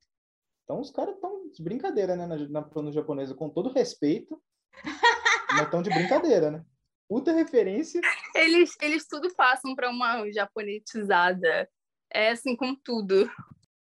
[0.62, 4.40] Então os caras estão de brincadeira, né, na, na pronúncia japonesa, com todo respeito,
[5.50, 6.64] mas estão de brincadeira, né?
[7.08, 8.00] Puta referência.
[8.34, 11.68] Eles, eles tudo passam para uma japonetizada.
[12.12, 13.30] É assim com tudo.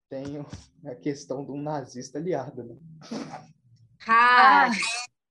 [0.09, 0.45] Tem
[0.85, 2.77] a questão de um nazista aliado, né?
[3.99, 4.71] Cara,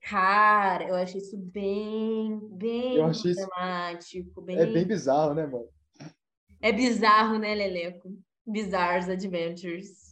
[0.10, 4.41] cara, eu achei isso bem, bem Eu achei isso- problemático.
[4.41, 4.57] Bem...
[4.57, 5.68] É bem bizarro, né, mano?
[6.62, 8.10] É bizarro, né, Leleco?
[8.45, 10.10] Bizarros Adventures.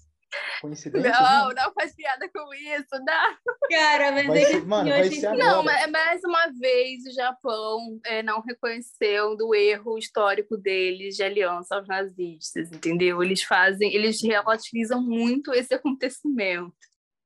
[0.62, 1.12] Coincidência?
[1.12, 3.38] Não, não faz piada com isso, não.
[3.70, 5.44] Cara, mas Vai é ser- que mano, vai ser agora.
[5.44, 11.24] Não, mas mais uma vez o Japão é, não reconheceu do erro histórico deles de
[11.24, 13.24] aliança aos nazistas, entendeu?
[13.24, 16.74] Eles fazem, eles relativizam muito esse acontecimento.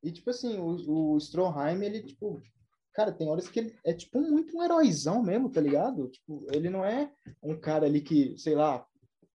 [0.03, 2.41] E, tipo assim, o, o Stroheim, ele, tipo,
[2.93, 6.07] cara, tem horas que ele é, tipo, muito um heróizão mesmo, tá ligado?
[6.09, 7.11] Tipo, ele não é
[7.41, 8.85] um cara ali que, sei lá,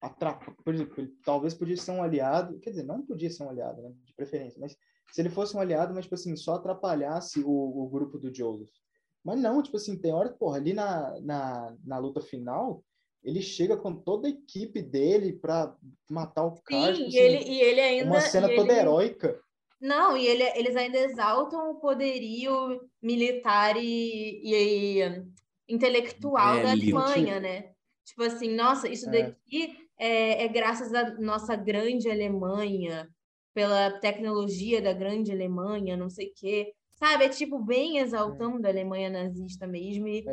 [0.01, 3.51] atrapa, por exemplo, ele talvez podia ser um aliado, quer dizer, não podia ser um
[3.51, 4.77] aliado, né, de preferência, mas
[5.13, 8.71] se ele fosse um aliado, mas, tipo assim, só atrapalhasse o, o grupo do Joseph.
[9.25, 12.83] Mas não, tipo assim, tem hora, porra, ali na, na, na luta final,
[13.23, 15.77] ele chega com toda a equipe dele pra
[16.11, 18.07] matar o cara, Sim, tipo e ele, assim, e ele ainda.
[18.07, 19.41] uma cena toda ele- heróica.
[19.83, 25.23] Não, e ele- eles ainda exaltam o poderio militar e, e
[25.69, 26.99] intelectual da Bélico.
[26.99, 27.73] Alemanha, né?
[28.05, 29.23] Tipo assim, nossa, isso É.
[29.23, 33.09] daqui é, é graças à nossa grande Alemanha,
[33.55, 36.73] pela tecnologia da grande Alemanha, não sei o quê.
[36.95, 37.25] Sabe?
[37.25, 40.07] É tipo bem exaltando a Alemanha nazista mesmo.
[40.07, 40.25] E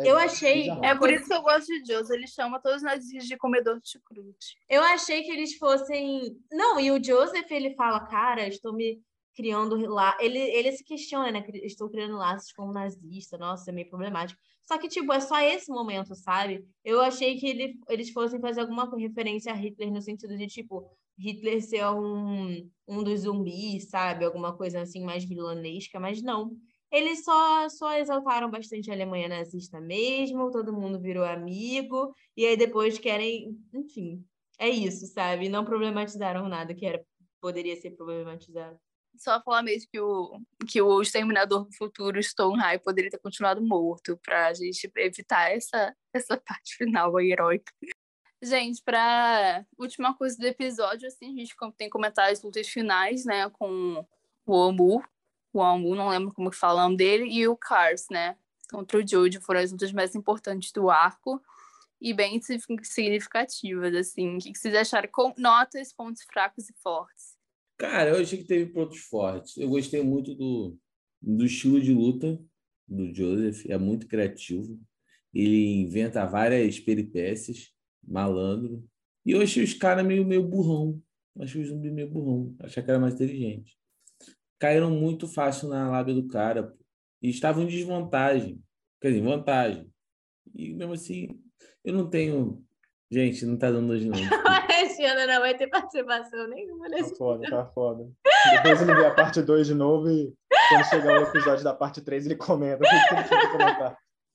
[0.00, 0.84] É Eu achei- bizarro.
[0.84, 3.80] É por isso que eu gosto de Deus, ele chama todos os nazistas de comedor
[3.80, 4.56] de chucrute.
[4.68, 6.36] Eu achei que eles fossem.
[6.52, 9.00] Não, e o Joseph, ele fala, cara, estou me
[9.34, 10.16] criando lá.
[10.20, 11.44] Ele, ele se questiona, né?
[11.64, 14.40] Estou criando laços com um nazista, nossa, é meio problemático.
[14.64, 16.64] Só que, tipo, é só esse momento, sabe?
[16.84, 20.90] Eu achei que ele, eles fossem fazer alguma referência a Hitler no sentido de, tipo,
[21.18, 24.24] Hitler ser um, um dos zumbis, sabe?
[24.24, 26.50] Alguma coisa assim mais vilanesca, mas não.
[26.90, 32.56] Eles só, só exaltaram bastante a Alemanha nazista mesmo, todo mundo virou amigo, e aí
[32.56, 34.24] depois querem, enfim,
[34.58, 35.48] é isso, sabe?
[35.48, 37.04] Não problematizaram nada que era,
[37.40, 38.78] poderia ser problematizado.
[39.16, 44.18] Só falar mesmo que o, que o Exterminador do Futuro, Stonehenge, poderia ter continuado morto
[44.22, 47.72] pra gente evitar essa, essa parte final aí, heróica.
[48.40, 54.06] Gente, pra última coisa do episódio, assim, a gente tem as lutas finais, né, com
[54.46, 55.02] o Amu,
[55.52, 58.36] o Amu, não lembro como que fala dele, e o Cars, né,
[58.70, 61.40] contra o Jojo, foram as lutas mais importantes do arco
[62.00, 64.36] e bem signifi- significativas, assim.
[64.36, 65.08] O que que vocês acharam?
[65.10, 67.36] Com notas, pontos fracos e fortes.
[67.76, 69.56] Cara, eu achei que teve pontos fortes.
[69.56, 70.76] Eu gostei muito do,
[71.20, 72.40] do estilo de luta
[72.86, 74.78] do Joseph, é muito criativo.
[75.32, 77.72] Ele inventa várias peripécias,
[78.06, 78.84] malandro.
[79.24, 81.00] E eu achei os caras meio, meio burrão.
[81.38, 82.56] Achei os zumbis meio burrão.
[82.60, 83.76] Achei que era mais inteligente.
[84.58, 86.64] Caíram muito fácil na lábia do cara.
[86.64, 86.78] pô.
[87.22, 88.62] E estavam em desvantagem.
[89.00, 89.92] Quer dizer, em vantagem.
[90.54, 91.28] E mesmo assim,
[91.84, 92.64] eu não tenho.
[93.10, 94.18] Gente, não tá dando hoje não.
[94.82, 98.08] Esse ano não vai ter participação nenhuma Tá nesse foda, tá foda.
[98.52, 100.32] Depois ele vê a parte 2 de novo e
[100.68, 102.84] quando chegar o episódio da parte 3 ele comenta.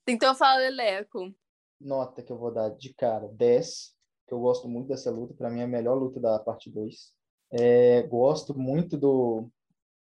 [0.07, 1.33] Então fala, Leleco.
[1.79, 3.93] Nota que eu vou dar de cara, 10,
[4.27, 6.95] que eu gosto muito dessa luta, pra mim é a melhor luta da parte 2.
[7.51, 9.49] É, gosto muito do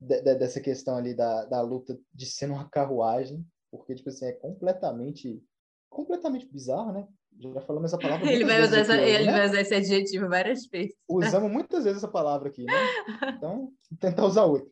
[0.00, 4.26] de- de- dessa questão ali da, da luta de ser numa carruagem, porque tipo assim,
[4.26, 5.42] é completamente
[5.90, 7.08] completamente bizarro, né?
[7.54, 9.32] Já falamos essa palavra Ele vai, usar essa, aqui ele né?
[9.32, 10.94] vai usar esse adjetivo várias vezes.
[11.08, 12.72] Usamos muitas vezes essa palavra aqui, né?
[13.38, 14.68] Então, tentar usar outra.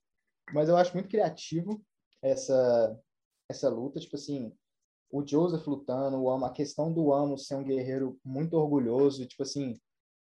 [0.52, 1.82] Mas eu acho muito criativo
[2.22, 2.98] essa
[3.48, 4.52] essa luta, tipo assim,
[5.10, 9.44] o Joseph lutando, o Amo, a questão do Amo ser um guerreiro muito orgulhoso, tipo
[9.44, 9.78] assim,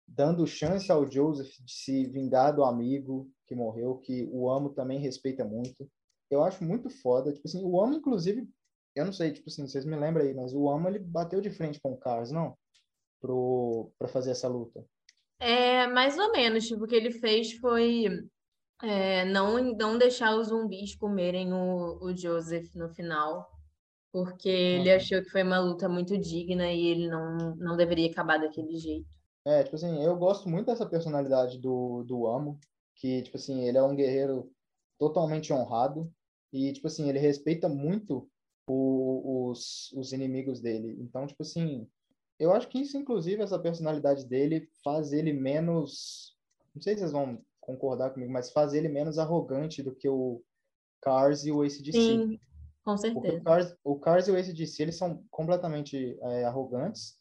[0.07, 4.99] dando chance ao Joseph de se vingar do amigo que morreu, que o Amo também
[4.99, 5.89] respeita muito.
[6.29, 8.49] Eu acho muito foda, tipo assim, o Amo inclusive,
[8.95, 11.49] eu não sei, tipo assim, vocês me lembram aí, mas o Amo ele bateu de
[11.51, 12.57] frente com o Cars, não?
[13.21, 14.85] Pro para fazer essa luta.
[15.39, 18.05] É, mais ou menos, tipo, o que ele fez foi
[18.83, 23.49] é, não, não deixar os zumbis comerem o, o Joseph no final,
[24.11, 24.93] porque ele Uhum.
[24.93, 29.09] achou que foi uma luta muito digna e ele não, não deveria acabar daquele jeito.
[29.45, 32.59] É, tipo assim, eu gosto muito dessa personalidade do, do Amo,
[32.97, 34.51] que, tipo assim, ele é um guerreiro
[34.99, 36.11] totalmente honrado
[36.51, 38.29] e, tipo assim, ele respeita muito
[38.67, 40.97] o- os, os inimigos dele.
[40.99, 41.87] Então, tipo assim,
[42.39, 46.35] eu acho que isso, inclusive, essa personalidade dele faz ele menos,
[46.75, 50.41] não sei se vocês vão concordar comigo, mas faz ele menos arrogante do que o
[51.01, 51.91] Cars e o ACDC.
[52.01, 52.39] Sim,
[52.83, 53.37] com Porque certeza.
[53.37, 57.15] o Cars, o Cars e o ACDC, eles são completamente é, arrogantes.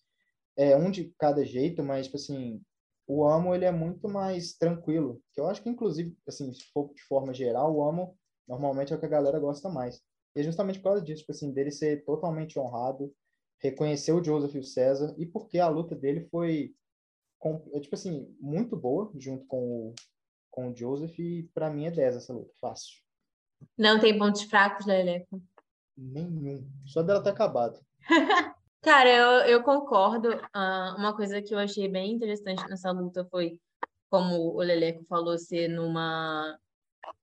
[0.56, 2.62] É um de cada jeito, mas, tipo assim,
[3.06, 5.20] o Amo, ele é muito mais tranquilo.
[5.32, 8.16] Que eu acho que, inclusive, assim, se for de forma geral, o Amo,
[8.48, 10.00] normalmente, é o que a galera gosta mais.
[10.34, 13.12] E é justamente por causa disso, tipo assim, dele ser totalmente honrado,
[13.62, 16.74] reconhecer o Joseph e o César, e porque a luta dele foi,
[17.38, 19.94] com- é, tipo assim, muito boa, junto com o,
[20.50, 22.92] com o Joseph, e pra mim é 10 essa luta, fácil.
[23.78, 25.42] Não tem pontos fracos, Leleco?
[25.96, 26.68] Nenhum.
[26.84, 27.80] Só dela ter acabado.
[28.86, 30.28] Cara, eu, eu concordo.
[30.54, 33.58] Ah, uma coisa que eu achei bem interessante nessa luta foi
[34.08, 36.56] como o Leleco falou, ser numa.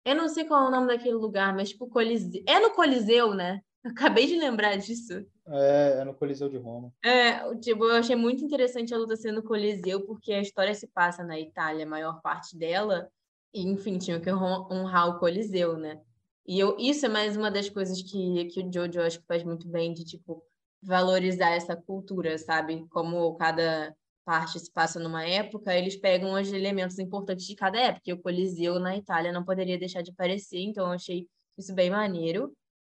[0.04, 2.44] Eu não sei qual é o nome daquele lugar, mas tipo Coliseu.
[2.46, 3.60] É no Coliseu, né?
[3.82, 5.26] Acabei de lembrar disso.
[5.48, 6.94] É, é no Coliseu de Roma.
[7.04, 10.86] É, tipo, eu achei muito interessante a luta ser no Coliseu, porque a história se
[10.86, 13.10] passa na Itália, a maior parte dela,
[13.52, 16.00] e enfim, tinha que honrar o Coliseu, né?
[16.46, 19.42] E eu, isso é mais uma das coisas que, que o Jojo acho que faz
[19.42, 20.40] muito bem, de tipo,
[20.82, 22.86] valorizar essa cultura, sabe?
[22.90, 28.02] Como cada parte se passa numa época, eles pegam os elementos importantes de cada época.
[28.06, 31.26] E o Coliseu na Itália não poderia deixar de aparecer, então eu achei
[31.56, 32.52] isso bem maneiro.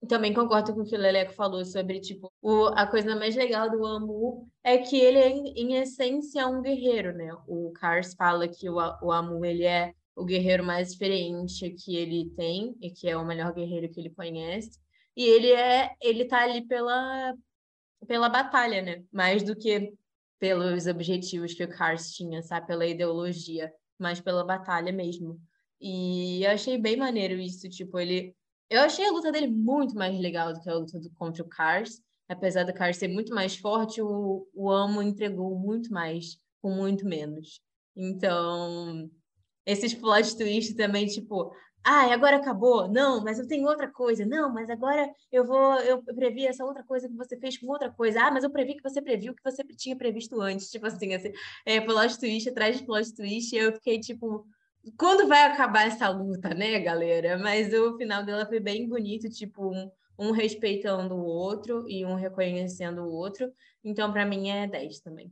[0.07, 3.69] Também concordo com o que o Leleco falou sobre, tipo, o, a coisa mais legal
[3.69, 7.29] do Amu é que ele é, em essência, um guerreiro, né?
[7.47, 12.29] O Cars fala que o, o Amu, ele é o guerreiro mais experiente que ele
[12.35, 14.79] tem e que é o melhor guerreiro que ele conhece.
[15.15, 17.33] E ele é, ele tá ali pela
[18.07, 19.03] pela batalha, né?
[19.11, 19.93] Mais do que
[20.39, 22.67] pelos objetivos que o Cars tinha, sabe?
[22.67, 25.39] Pela ideologia, mas pela batalha mesmo.
[25.79, 28.35] E eu achei bem maneiro isso, tipo, ele...
[28.69, 31.47] Eu achei a luta dele muito mais legal do que a luta do, contra o
[31.47, 32.01] Cars.
[32.27, 37.05] Apesar do Cars ser muito mais forte, o, o Amo entregou muito mais, com muito
[37.05, 37.61] menos.
[37.95, 39.09] Então,
[39.65, 41.53] esses plot twists também, tipo,
[41.83, 42.87] ah, agora acabou.
[42.87, 44.25] Não, mas eu tenho outra coisa.
[44.25, 47.89] Não, mas agora eu vou, eu previ essa outra coisa que você fez com outra
[47.91, 48.21] coisa.
[48.23, 50.69] Ah, mas eu previ que você previu que você tinha previsto antes.
[50.69, 51.31] Tipo assim, assim
[51.65, 53.55] é, plot twist atrás de plot twist.
[53.55, 54.45] E eu fiquei tipo,
[54.97, 57.37] quando vai acabar essa luta, né, galera?
[57.37, 62.13] Mas o final dela foi bem bonito, tipo, um, um respeitando o outro e um
[62.15, 63.51] reconhecendo o outro.
[63.83, 65.31] Então, para mim, é 10 também.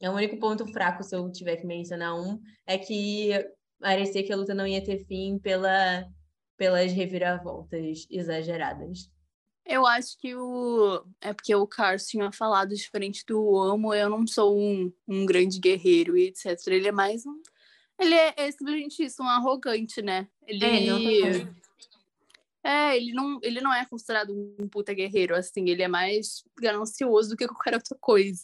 [0.00, 3.32] É o único ponto fraco, se eu tiver que mencionar um, é que
[3.80, 6.06] parecia que a luta não ia ter fim pela,
[6.56, 9.10] pelas reviravoltas exageradas.
[9.64, 11.04] Eu acho que o.
[11.20, 15.60] É porque o Carlos tinha falado diferente do Amo, eu não sou um, um grande
[15.60, 16.58] guerreiro e etc.
[16.68, 17.40] Ele é mais um.
[17.98, 20.26] Ele é, é simplesmente isso, um arrogante, né?
[20.46, 20.64] Ele.
[20.64, 21.58] É, não
[22.62, 27.30] é, ele não, ele não é considerado um puta guerreiro, assim, ele é mais ganancioso
[27.30, 28.42] do que qualquer outra coisa.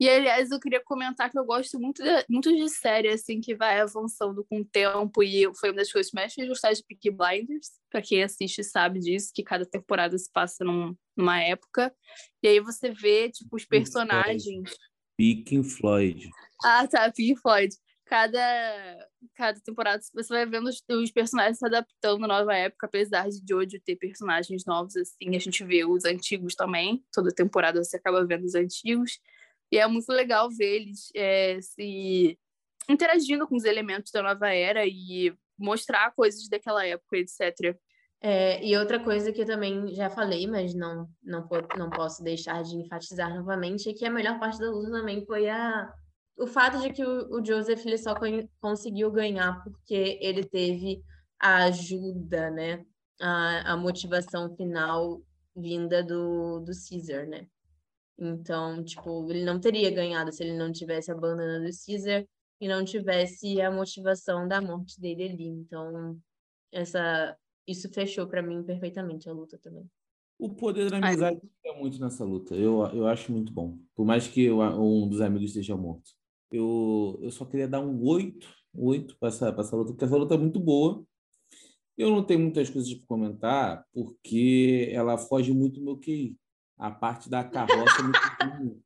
[0.00, 3.54] E, aliás, eu queria comentar que eu gosto muito de, muito de série, assim, que
[3.54, 5.22] vai avançando com o tempo.
[5.22, 7.68] E foi uma das coisas que mais fez gostar de Peaky Blinders.
[7.90, 11.94] Pra quem assiste sabe disso, que cada temporada se passa num, numa época.
[12.42, 14.70] E aí você vê, tipo, os personagens...
[15.18, 16.30] Pink Floyd.
[16.64, 17.76] Ah, tá, Pink Floyd.
[18.06, 23.28] Cada, cada temporada você vai vendo os, os, personagens se adaptando à nova época, apesar
[23.28, 27.04] de Jojo ter personagens novos, assim, a gente vê os antigos também.
[27.12, 29.20] Toda temporada você acaba vendo os antigos.
[29.70, 32.38] E é muito legal ver eles é, se
[32.88, 37.76] interagindo com os elementos da nova era e mostrar coisas daquela época, etc.
[38.22, 41.48] É, e outra coisa que eu também já falei, mas não, não,
[41.78, 45.48] não posso deixar de enfatizar novamente, é que a melhor parte da luta também foi
[45.48, 45.90] a,
[46.36, 48.14] o fato de que o, Joseph ele só
[48.60, 51.02] conseguiu ganhar porque ele teve
[51.38, 52.84] a ajuda, né?
[53.20, 55.22] A, a motivação final
[55.54, 57.46] vinda do, do Caesar, né?
[58.20, 62.26] Então, tipo, ele não teria ganhado se ele não tivesse a bandana do Caesar
[62.60, 65.46] e não tivesse a motivação da morte dele ali.
[65.46, 66.18] Então,
[66.70, 69.88] essa isso fechou para mim perfeitamente a luta também.
[70.38, 72.54] O poder da amizade é muito nessa luta.
[72.54, 73.78] Eu, eu acho muito bom.
[73.94, 76.10] Por mais que eu, um dos amigos esteja morto.
[76.50, 80.34] Eu, eu só queria dar um 8, 8 para essa, essa luta, porque essa luta
[80.34, 81.04] é muito boa.
[81.96, 86.36] Eu não tenho muitas coisas para comentar, porque ela foge muito do meu QI
[86.80, 88.82] a parte da carroça me pegou muito.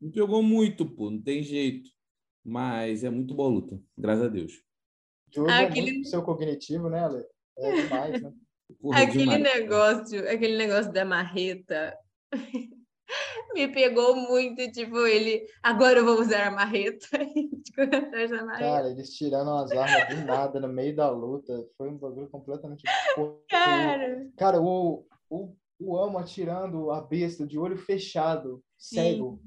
[0.00, 1.90] Me pegou muito, pô, não tem jeito.
[2.42, 4.62] Mas é muito boa luta, graças a Deus.
[5.34, 5.92] Jogo ah, é aquele...
[5.92, 7.24] muito seu cognitivo, né, Ale?
[7.58, 8.32] É demais, né?
[8.80, 9.42] Porra, aquele demais.
[9.42, 11.96] negócio, aquele negócio da marreta
[13.54, 17.06] me pegou muito, tipo, ele, agora eu vou usar a marreta.
[18.58, 22.82] Cara, eles tirando as armas do nada no meio da luta, foi um bagulho completamente...
[23.48, 28.96] Cara, cara o, o o amo atirando a besta de olho fechado, Sim.
[28.96, 29.42] cego.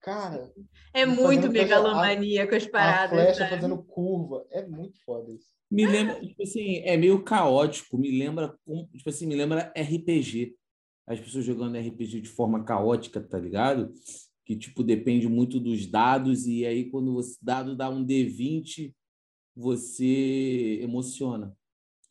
[0.00, 0.52] Cara.
[0.94, 3.18] É muito megalomania com as paradas.
[3.18, 3.50] A flecha né?
[3.50, 4.46] fazendo curva.
[4.52, 5.48] É muito foda isso.
[5.68, 8.56] Me lembra, tipo assim, é meio caótico, me lembra,
[8.96, 10.54] tipo assim, me lembra RPG.
[11.08, 13.92] As pessoas jogando RPG de forma caótica, tá ligado?
[14.44, 18.94] Que, tipo, depende muito dos dados, e aí quando o dado dá um D20,
[19.56, 21.56] você emociona.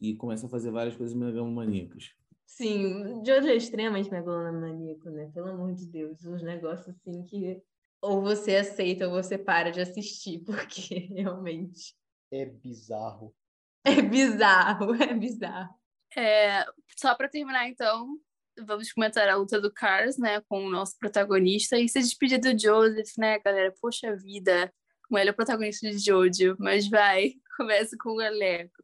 [0.01, 2.09] E começa a fazer várias coisas megalomaníacas.
[2.46, 5.30] Sim, Jojo é extremamente megalomaníaco, né?
[5.34, 7.62] Pelo amor de Deus, uns negócios assim que
[8.02, 11.96] ou você aceita ou você para de assistir, porque realmente.
[12.32, 13.36] É bizarro.
[13.84, 15.74] É bizarro, é bizarro.
[16.16, 16.66] É,
[16.96, 18.20] só para terminar, então,
[18.66, 22.58] vamos comentar a luta do Cars, né, com o nosso protagonista e se despedir do
[22.58, 23.74] Joseph, né, galera?
[23.82, 24.74] Poxa vida,
[25.08, 28.84] como ele é o protagonista de Jojo, mas vai, começa com o Aleco.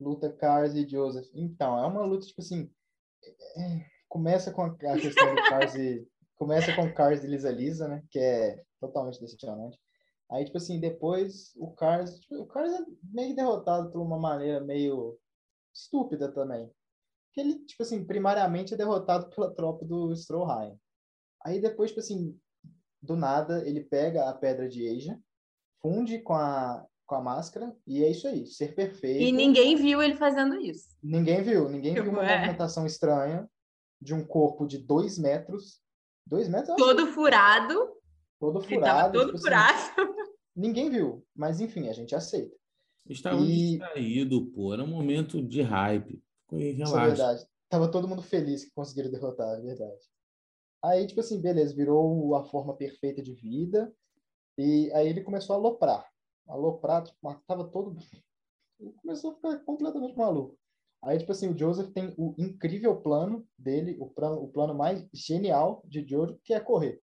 [0.00, 1.28] Luta Cars e Joseph.
[1.34, 2.70] Então, é uma luta, tipo assim,
[4.08, 6.06] começa com a questão do Cars e...
[6.36, 8.02] Começa com o Cars e Lisa Lisa, né?
[8.10, 9.78] Que é totalmente decepcionante.
[10.30, 12.18] Aí, tipo assim, depois o Cars...
[12.20, 15.18] Tipo, o Cars é meio derrotado por uma maneira meio
[15.74, 16.70] estúpida também.
[17.32, 20.78] Que ele, tipo assim, primariamente é derrotado pela tropa do Stroheim.
[21.44, 22.38] Aí depois, tipo assim,
[23.02, 25.18] do nada, ele pega a pedra de Asia,
[25.80, 29.20] funde com a, com a máscara, e é isso aí, ser perfeito.
[29.20, 30.96] E ninguém viu ele fazendo isso.
[31.02, 32.36] Ninguém viu, ninguém viu uma É.
[32.38, 33.50] movimentação estranha
[34.00, 35.82] de um corpo de dois metros.
[36.24, 36.76] Dois metros?
[36.76, 37.96] Todo furado.
[38.38, 39.12] todo Ele tava furado.
[39.18, 40.14] todo tipo assim, furado.
[40.54, 42.54] ninguém viu, mas enfim, a gente aceita.
[43.08, 44.72] Estavam E- distraídos, pô.
[44.72, 46.22] Era um momento de hype.
[46.52, 47.06] Isso é Relaxa.
[47.06, 47.46] verdade.
[47.68, 50.00] Tava todo mundo feliz que conseguiram derrotar, é verdade.
[50.82, 53.92] Aí, tipo assim, beleza, virou a forma perfeita de vida.
[54.56, 56.08] E aí ele começou a aloprar.
[56.50, 57.96] Aloprar, tipo, mas tava todo.
[59.02, 60.58] Começou a ficar completamente maluco.
[61.02, 65.06] Aí, tipo assim, o Joseph tem o incrível plano dele, o plano, o plano mais
[65.14, 67.00] genial de Jojo, que é correr.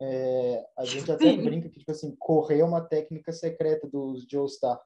[0.00, 1.42] É, a gente até Sim.
[1.42, 4.80] brinca que, tipo assim, correr é uma técnica secreta dos Joestar.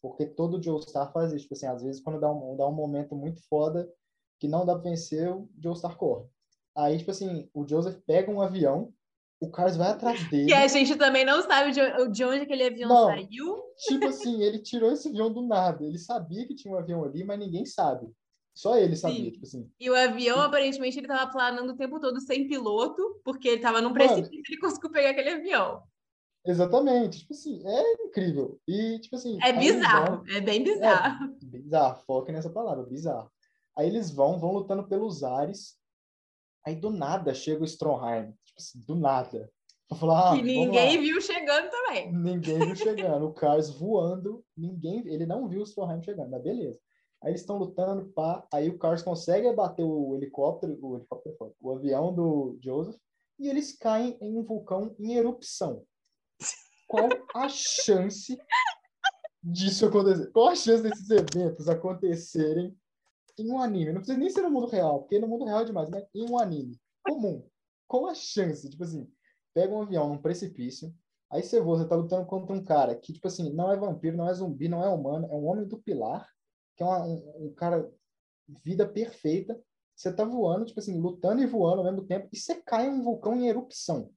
[0.00, 1.42] Porque todo Joestar faz isso.
[1.42, 3.92] Tipo assim, às vezes, quando dá um, dá um momento muito foda
[4.38, 6.28] que não dá pra vencer, o Joestar corre.
[6.76, 8.94] Aí, tipo assim, o Joseph pega um avião,
[9.40, 10.46] o Cars vai atrás dele.
[10.50, 11.80] Que a gente também não sabe de,
[12.10, 13.06] de onde aquele avião Não.
[13.06, 13.62] saiu.
[13.86, 15.84] Tipo assim, ele tirou esse avião do nada.
[15.84, 18.06] Ele sabia que tinha um avião ali, mas ninguém sabe.
[18.54, 19.30] Só ele sabia, Sim.
[19.30, 19.70] tipo assim.
[19.78, 23.80] E o avião, aparentemente, ele tava planando o tempo todo sem piloto, porque ele tava
[23.80, 25.82] num precipício e ele conseguiu pegar aquele avião.
[26.44, 27.20] Exatamente.
[27.20, 28.58] Tipo assim, é incrível.
[28.66, 29.38] E, tipo assim.
[29.42, 31.28] É bizarro, vão- é bem bizarro.
[31.42, 33.30] Bizarro, foca nessa palavra, bizarro.
[33.76, 35.76] Aí eles vão, vão lutando pelos ares.
[36.68, 38.30] Aí do nada chega o Stromheim.
[38.44, 39.50] Tipo assim, do nada.
[39.98, 42.12] Falar, ah, que ninguém viu chegando também.
[42.12, 43.24] Ninguém viu chegando.
[43.24, 46.78] O Cars voando, ninguém, ele não viu o Stroheim chegando, mas beleza.
[47.22, 48.46] Aí eles estão lutando, pá.
[48.52, 53.00] Aí o Cars consegue abater o helicóptero, o helicóptero, o avião do Joseph,
[53.38, 55.82] e eles caem em um vulcão em erupção.
[56.86, 58.38] Qual a chance
[59.42, 60.30] disso acontecer?
[60.32, 62.76] Qual a chance desses eventos acontecerem
[63.42, 63.92] em um anime?
[63.92, 66.30] Não precisa nem ser no mundo real, porque no mundo real é demais, mas em
[66.30, 67.46] um anime comum.
[67.86, 68.68] Qual a chance?
[68.68, 69.10] Tipo assim,
[69.54, 70.94] pega um avião num precipício,
[71.30, 74.16] Aí você vê, você tá lutando contra um cara que, tipo assim, não é vampiro,
[74.16, 76.26] não é zumbi, não é humano, é um homem do pilar,
[76.74, 77.90] que é uma- um, um cara,
[78.64, 79.60] vida perfeita.
[79.94, 82.90] Você tá voando, tipo assim, lutando e voando ao mesmo tempo, e você cai em
[82.90, 84.10] um vulcão em erupção.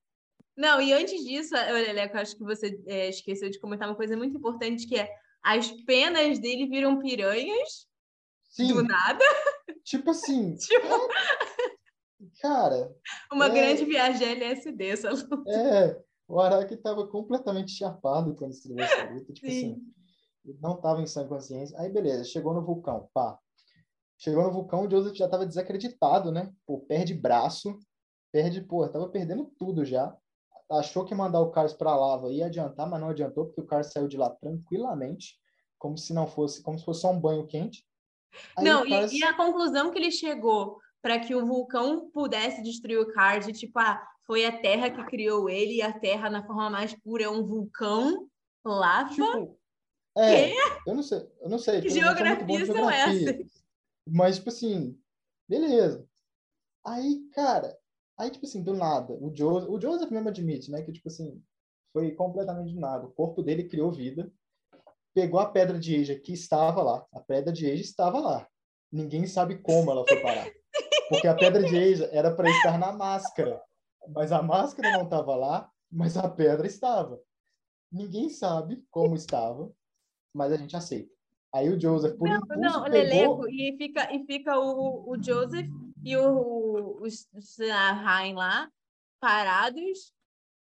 [0.55, 4.38] Não, e antes disso, Leleco, acho que você é, esqueceu de comentar uma coisa muito
[4.38, 5.09] importante, que é
[5.43, 7.88] as penas dele viram piranhas
[8.52, 9.24] Sim, do nada.
[9.84, 10.88] tipo assim, Tipo,
[12.41, 12.93] cara,
[13.32, 13.49] uma É.
[13.49, 15.43] grande viagem LSD, essa luta.
[15.49, 19.58] é, o Araki tava completamente chapado quando escreveu essa luta, tipo Sim.
[19.74, 19.82] assim,
[20.45, 21.80] ele não tava em sã consciência.
[21.80, 23.38] Aí, beleza, chegou no vulcão, pá.
[24.18, 26.52] Chegou no vulcão, o Joseph já tava desacreditado, né?
[26.66, 27.78] Pô, perde braço,
[28.32, 30.16] perde, pô, tava perdendo tudo já.
[30.70, 33.91] Achou que mandar o Carlos pra lava ia adiantar, mas não adiantou, porque o Carlos
[33.91, 35.36] saiu de lá tranquilamente,
[35.78, 37.84] como se não fosse, como se fosse só um banho quente.
[38.58, 43.00] Aí Não, e, e a conclusão que ele chegou para que o vulcão pudesse destruir
[43.00, 46.70] o Card, tipo, ah, foi a Terra que criou ele, e a Terra, na forma
[46.70, 48.28] mais pura, é um vulcão,
[48.64, 49.10] lava.
[49.10, 49.60] Tipo,
[50.18, 50.54] é,
[50.86, 51.82] eu não sei, eu não sei.
[51.82, 53.64] que geografias são essas?
[54.08, 55.00] Mas, tipo assim,
[55.48, 56.08] beleza.
[56.86, 57.78] Aí, cara,
[58.18, 61.42] aí, tipo assim, do nada, o Joseph, o Joseph mesmo admite, né, que, tipo assim,
[61.94, 63.06] foi completamente do nada.
[63.06, 64.32] O corpo dele criou vida,
[65.14, 67.05] pegou a pedra de Eija que estava lá.
[67.14, 68.47] A pedra de Eija estava lá.
[68.91, 70.49] Ninguém sabe como ela foi parar.
[71.09, 73.62] Porque a pedra de Eija era para estar na máscara.
[74.09, 77.22] Mas a máscara não estava lá, mas a pedra estava.
[77.91, 79.72] Ninguém sabe como estava,
[80.34, 81.12] mas a gente aceita.
[81.53, 82.89] Aí o Joseph, por impulso, Não, pegou...
[82.89, 85.68] Leleco, e fica, e fica o, o Joseph
[86.01, 88.72] e o, o, o Rain lá,
[89.20, 90.14] parados,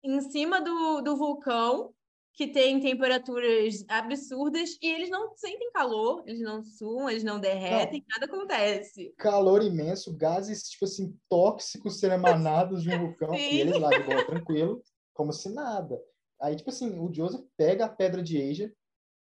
[0.05, 1.93] em cima do, do vulcão,
[2.39, 8.05] que tem temperaturas absurdas, e eles não sentem calor, eles não suam, eles não derretem,
[8.09, 9.13] nada acontece.
[9.19, 12.15] calor imenso, gases, tipo assim, tóxicos sendo
[12.55, 13.41] emanados de um vulcão, Sim.
[13.41, 14.81] e eles lá de boa, tranquilo,
[15.13, 16.01] como se nada.
[16.41, 18.73] Aí, tipo assim, o Joseph pega a pedra de Asia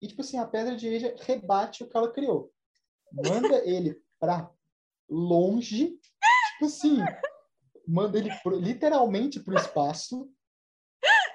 [0.00, 2.52] e, tipo assim, a pedra de Asia rebate o que ela criou.
[3.12, 4.48] Manda ele pra
[5.08, 5.98] longe,
[6.52, 6.98] tipo assim,
[7.84, 10.30] manda ele pro- literalmente pro espaço.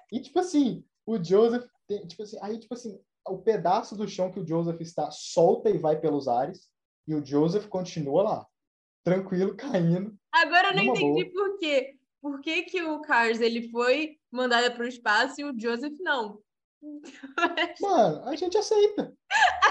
[0.09, 4.31] E, tipo assim, o Joseph, tem, tipo assim, aí, tipo assim, o pedaço do chão
[4.31, 6.69] que o Joseph está solta e vai pelos ares,
[7.07, 8.47] e o Joseph continua lá,
[9.03, 10.17] tranquilo, caindo.
[10.31, 11.97] Agora eu não entendi por quê.
[12.21, 16.39] Por que, que o Cars ele foi mandado para o espaço e o Joseph não?
[17.81, 19.15] Mano, a gente aceita.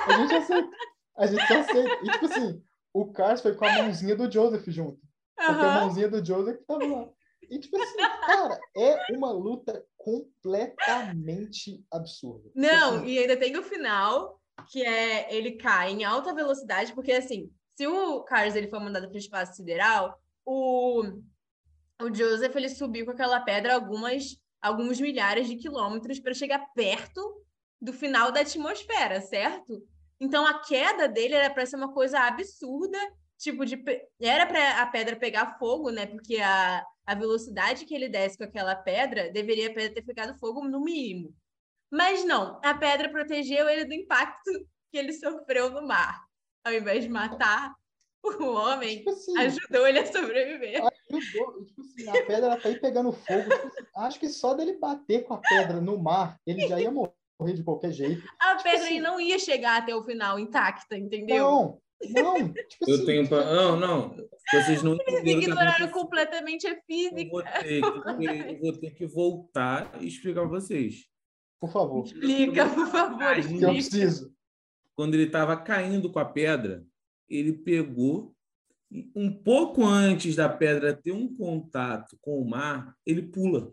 [0.06, 0.70] A gente aceita.
[1.16, 2.04] A gente aceita.
[2.04, 2.62] E, tipo assim,
[2.92, 5.00] o Cars foi com a mãozinha do Joseph junto.
[5.34, 5.80] Porque a Aham.
[5.80, 7.08] mãozinha do Joseph tava lá.
[7.54, 7.96] E, tipo assim,
[8.26, 12.48] cara, é uma luta completamente absurda.
[12.48, 16.92] Tipo Não, assim, e ainda tem o final, que é ele cai em alta velocidade,
[16.94, 21.04] porque assim, se o Cars ele for mandado para o espaço sideral, o,
[22.02, 27.44] o Joseph ele subiu com aquela pedra algumas alguns milhares de quilômetros para chegar perto
[27.80, 29.80] do final da atmosfera, certo?
[30.18, 32.98] Então a queda dele era para ser uma coisa absurda,
[33.38, 33.80] tipo de
[34.20, 36.06] era para a pedra pegar fogo, né?
[36.06, 40.38] Porque a, a velocidade que ele desce com aquela pedra deveria a pedra ter pegado
[40.38, 41.34] fogo no mínimo.
[41.90, 44.50] Mas não, a pedra protegeu ele do impacto
[44.90, 46.24] que ele sofreu no mar.
[46.66, 47.74] Ao invés de matar
[48.22, 50.80] o homem, tipo assim, ajudou ele a sobreviver.
[51.10, 51.64] ajudou.
[51.66, 53.42] Tipo assim, a pedra ela tá aí pegando fogo.
[53.50, 56.90] Tipo assim, acho que só dele bater com a pedra no mar, ele já ia
[56.90, 58.26] morrer de qualquer jeito.
[58.40, 61.44] A pedra assim- não ia chegar até o final intacta, entendeu?
[61.44, 61.80] Não,
[62.10, 62.52] não.
[62.52, 63.28] Tipo Eu assim, tenho.
[63.28, 64.16] pra- Não, não.
[64.50, 67.30] Vocês não Eles ignoraram completamente a Eu física.
[67.30, 71.06] vou, ter que, eu vou ter que voltar e explicar pra vocês.
[71.60, 73.70] Por favor, Explica, por favor, que eu explica.
[73.72, 74.34] preciso.
[74.94, 76.84] Quando ele estava caindo com a pedra,
[77.28, 78.34] ele pegou
[79.16, 83.72] um pouco antes da pedra ter um contato com o mar, ele pula.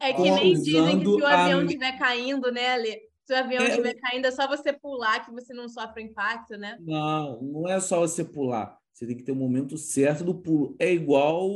[0.00, 3.00] É que nem dizem que se o avião estiver caindo, né, Ale?
[3.24, 6.56] Se o avião É, estiver caindo, é só você pular que você não sofre impacto,
[6.56, 6.76] né?
[6.80, 8.76] Não, não é só você pular.
[8.92, 10.76] Você tem que ter o momento certo do pulo.
[10.78, 11.48] É igual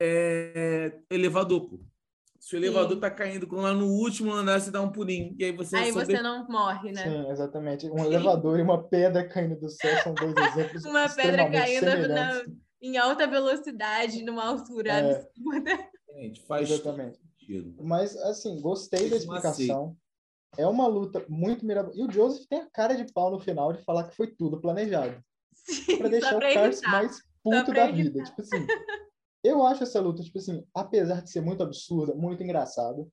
[0.00, 1.80] é, elevador, pô.
[2.38, 3.00] Se o elevador Sim.
[3.00, 5.34] tá caindo quando lá no último andar, você dá um pulinho.
[5.38, 7.02] E aí você Aí sobe- você não morre, né?
[7.02, 7.86] Sim, exatamente.
[7.90, 12.42] Um elevador e uma pedra caindo do céu são dois exemplos Uma pedra caindo na-
[12.80, 15.10] em alta velocidade, numa altura É.
[15.16, 15.88] absurda.
[16.14, 17.18] Gente, faz Exatamente.
[17.18, 17.74] sentido.
[17.82, 19.96] Mas, assim, gostei da explicação.
[20.56, 22.00] É uma luta muito mirabolante.
[22.00, 24.60] E o Joseph tem a cara de pau no final de falar que foi tudo
[24.60, 25.22] planejado.
[25.98, 26.90] Pra deixar o pra Cars irritar.
[26.90, 28.22] mais puto da vida.
[28.24, 28.66] Tipo assim,
[29.44, 33.06] eu acho essa luta, tipo assim, apesar de ser muito absurda, muito engraçada.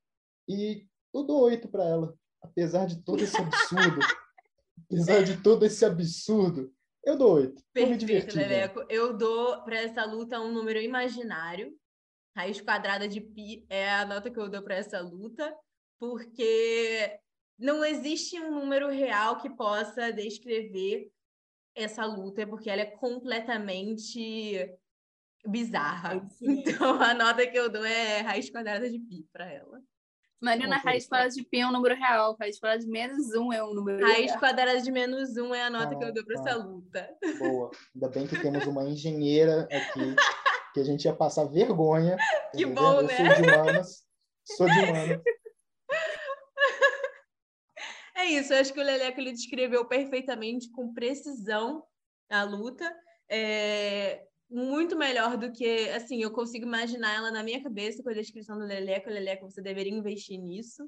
[0.48, 2.16] E eu dou oito pra ela.
[2.42, 4.00] Apesar de todo esse absurdo.
[4.86, 6.72] apesar de todo esse absurdo,
[7.04, 7.62] eu dou oito.
[7.74, 8.36] Perfeito, diverti.
[8.36, 8.48] né?
[8.48, 8.86] Leleco.
[8.90, 11.76] Eu dou para essa luta um número imaginário.
[12.36, 15.56] Raiz quadrada de pi é a nota que eu dou para essa luta,
[15.98, 17.18] porque
[17.58, 21.10] não existe um número real que possa descrever
[21.76, 24.74] essa luta, porque ela é completamente
[25.46, 26.26] bizarra.
[26.42, 29.82] Então a nota que eu dou é raiz quadrada de pi para ela.
[30.42, 30.82] Marina, Ok.
[30.92, 33.74] raiz quadrada de pi é um número real, raiz quadrada de menos um é um
[33.74, 34.40] número Raiz real.
[34.40, 36.50] quadrada de menos um é a nota que eu Ah, dou para tá.
[36.50, 37.10] essa luta.
[37.40, 37.72] Boa.
[37.96, 40.16] Ainda bem que temos uma engenheira aqui,
[40.74, 42.18] que a gente ia passar vergonha.
[42.56, 42.84] Que entendeu?
[42.84, 43.18] bom, eu né?
[43.18, 44.06] sou de humanas.
[44.46, 45.22] Sou de humanas.
[48.26, 51.84] É isso, eu acho que o Leleco ele descreveu perfeitamente, com precisão,
[52.28, 52.92] a luta.
[53.30, 58.14] É muito melhor do que, assim, eu consigo imaginar ela na minha cabeça com a
[58.14, 59.12] descrição do Leleco.
[59.12, 60.84] Leleco, você deveria investir nisso.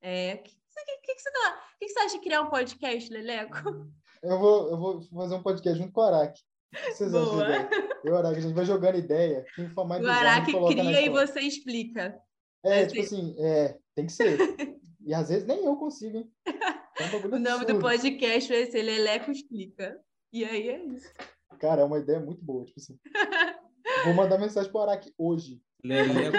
[0.00, 2.48] É, o que, que, que, que você tá, que, que você acha de criar um
[2.48, 3.86] podcast, Leleco?
[4.22, 6.40] Eu vou, eu vou fazer um podcast junto com o Araque.
[6.86, 7.68] Vocês Boa.
[8.02, 9.44] Eu o Araque, a gente vai jogando ideia.
[9.54, 12.18] Quem for mais O Araque cria e você explica.
[12.64, 12.88] É, assim.
[12.88, 14.38] tipo assim, é, tem que ser.
[15.08, 16.30] E às vezes nem eu consigo, hein?
[17.12, 20.00] Bagulho O nome do podcast vai ser Leleco Explica.
[20.32, 21.12] E aí é isso.
[21.58, 22.98] Cara, é uma ideia muito boa, tipo assim.
[24.04, 25.60] Vou mandar mensagem pro Araque hoje.
[25.84, 26.32] Leleco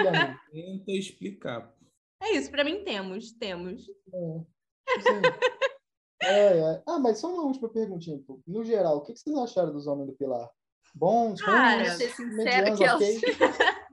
[0.52, 1.74] tenta explicar.
[2.22, 3.82] É isso, para mim temos, temos.
[3.82, 4.38] É,
[4.98, 5.20] tipo assim,
[6.22, 6.82] é, é.
[6.86, 8.18] Ah, mas só uma última perguntinha.
[8.26, 8.40] pô.
[8.46, 10.48] No geral, o que vocês acharam dos Homens do Pilar?
[10.94, 11.54] Bons, Cara,
[11.84, 13.20] Pra ruins, ser sincera, medianos, ok?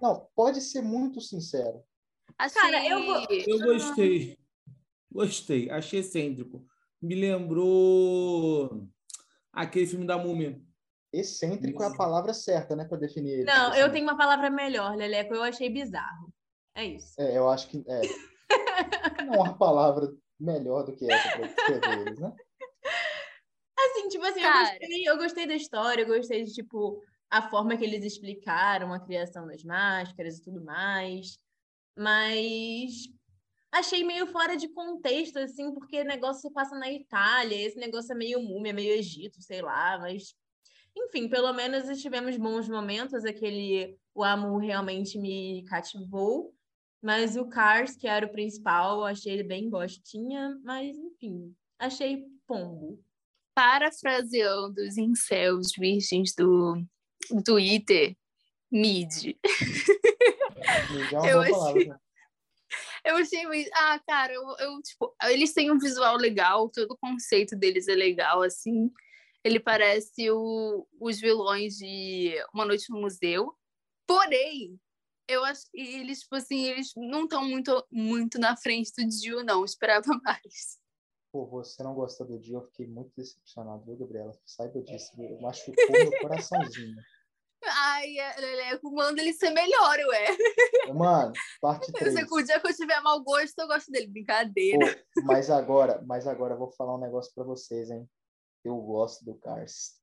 [0.01, 1.81] Não, pode ser muito sincero.
[2.37, 2.61] Achei...
[2.61, 4.37] Cara, eu vou- Eu gostei.
[5.11, 5.69] Gostei.
[5.69, 6.65] Achei excêntrico.
[7.01, 8.87] Me lembrou
[9.53, 10.61] aquele filme da Múmia.
[11.11, 13.43] Excêntrico é a palavra certa, né, para definir ele.
[13.45, 13.93] Não, tipo eu assim.
[13.93, 15.33] tenho uma palavra melhor, Leleco.
[15.33, 16.33] Eu achei bizarro.
[16.75, 17.19] É isso.
[17.19, 18.01] É, eu acho que é.
[19.25, 22.33] Não há palavra melhor do que essa para descrever eles, né?
[23.79, 27.77] Assim, tipo assim, eu gostei, eu gostei da história, eu gostei de, tipo, a forma
[27.77, 31.37] que eles explicaram a criação das máscaras e tudo mais.
[31.97, 33.07] Mas
[33.71, 38.11] achei meio fora de contexto, assim, porque o negócio se passa na Itália, esse negócio
[38.13, 40.35] é meio múmia, meio Egito, sei lá, mas.
[40.99, 43.95] Enfim, pelo menos tivemos bons momentos, aquele.
[44.15, 46.53] O Amu realmente me cativou.
[46.99, 52.25] Mas o Cars, que era o principal, eu achei ele bem bostinha, mas enfim, achei
[52.47, 52.99] pombo.
[53.53, 56.83] Parafraseando os incels virgens do
[57.29, 58.15] do Twitter,
[58.71, 59.35] mid.
[61.11, 62.01] É uma Eu achei- palavra.
[63.07, 63.69] Eu achei muito.
[63.73, 67.95] Ah, cara, eu, eu, tipo, eles têm um visual legal, todo o conceito deles é
[67.95, 68.91] legal, assim.
[69.45, 73.55] Ele parece o, os vilões de Uma Noite no Museu.
[74.05, 74.77] Porém,
[75.25, 79.41] eu acho que eles, tipo assim, eles não estão muito, muito na frente do Dio,
[79.41, 79.59] não.
[79.59, 80.77] Eu esperava mais.
[81.31, 84.37] Pô, você não gostou do Dio, eu fiquei muito decepcionado, viu, Gabriela?
[84.45, 85.39] Saiba viu?
[85.39, 86.95] machucou meu coraçãozinho.
[87.69, 90.37] Ai, Leleco, manda ele ser melhor, ué.
[90.93, 92.15] Mano, parte 3.
[92.31, 94.07] O dia que eu tiver mau gosto, eu gosto dele.
[94.07, 94.95] Brincadeira.
[95.15, 98.07] Pô, mas agora, mas agora eu vou falar um negócio pra vocês, hein?
[98.63, 99.95] Eu gosto do Cars.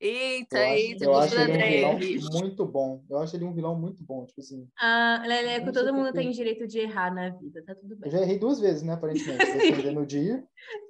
[0.00, 3.04] Eita, Eu acho, eita, eu acho ele um vilão muito bom.
[3.08, 4.26] Eu acho ele um vilão muito bom.
[4.26, 7.98] Tipo assim, Ah, Leleco, todo mundo tem direito de errar na vida, tá tudo eu
[7.98, 8.10] bem.
[8.10, 9.38] já errei duas vezes, né, aparentemente.
[9.86, 10.42] Defendendo o dia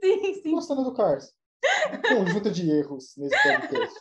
[0.02, 0.50] Sim, sim.
[0.52, 1.30] gostando do Cars.
[2.10, 4.00] Um conjunto de erros nesse podcast.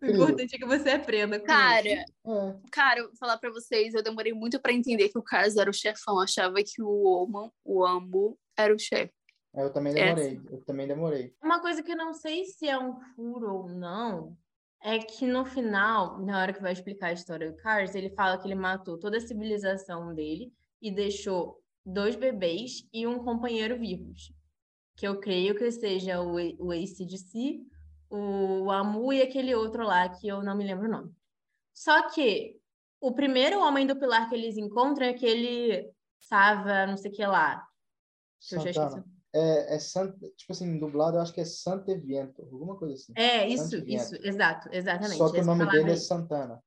[0.00, 2.04] O importante é que você aprenda com Cara, isso.
[2.26, 2.56] É.
[2.70, 5.68] cara, eu vou falar pra vocês, eu demorei muito pra entender que o Cars era
[5.68, 6.14] o chefão.
[6.16, 9.12] Eu achava que o Oman, o Ambo, era o chefe.
[9.54, 10.14] Eu também É.
[10.14, 10.40] demorei.
[10.50, 11.34] Eu também demorei.
[11.42, 14.36] Uma coisa que eu não sei se é um furo ou não
[14.80, 18.38] é que no final, na hora que vai explicar a história do Cars, ele fala
[18.38, 24.32] que ele matou toda a civilização dele e deixou dois bebês e um companheiro vivos.
[24.96, 26.34] Que eu creio que seja o,
[26.64, 27.60] o ACDC,
[28.10, 31.12] o Amu e aquele outro lá que eu não me lembro o nome.
[31.72, 32.58] Só que
[33.00, 37.26] o primeiro homem do pilar que eles encontram é aquele Sava, não sei o que
[37.26, 37.66] lá.
[38.40, 39.04] Que eu já esqueci.
[39.34, 43.12] É, é Santa, tipo assim, dublado eu acho que é Santa Viento, alguma coisa assim.
[43.14, 45.18] É, isso, isso, exato, exatamente.
[45.18, 45.98] Só que o essa nome dele é aí.
[45.98, 46.62] Santana.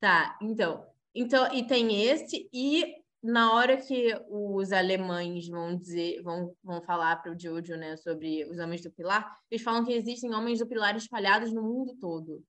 [0.00, 0.86] Tá, então.
[1.14, 2.94] Então, e tem esse, e
[3.26, 8.44] na hora que os alemães vão dizer, vão, vão falar para o Jojo, né, sobre
[8.44, 12.44] os homens do pilar, eles falam que existem homens do pilar espalhados no mundo todo.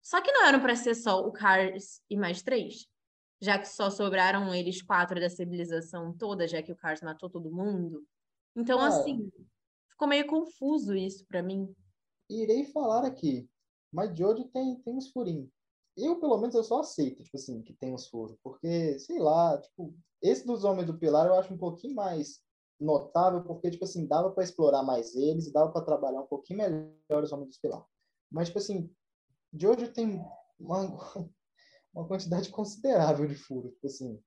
[0.00, 2.86] Só que não eram para ser só o Cars e mais três,
[3.40, 7.50] já que só sobraram eles quatro da civilização toda, já que o Cars matou todo
[7.50, 8.06] mundo.
[8.54, 8.86] Então, Ah.
[8.86, 9.30] assim,
[9.90, 11.74] ficou meio confuso isso para mim.
[12.28, 13.48] Irei falar aqui,
[13.92, 15.50] mas Jojo tem, tem uns furinhos.
[15.96, 18.36] Eu, pelo menos, eu só aceito, tipo assim, que tem uns furos.
[18.42, 22.40] Porque, sei lá, tipo, esse dos Homens do Pilar eu acho um pouquinho mais
[22.80, 26.58] notável, porque, tipo assim, dava para explorar mais eles e dava para trabalhar um pouquinho
[26.60, 27.84] melhor os Homens do Pilar.
[28.30, 28.90] Mas, tipo assim,
[29.52, 30.24] Jojo tem
[30.58, 30.80] uma,
[31.92, 34.22] uma quantidade considerável de furos, tipo assim.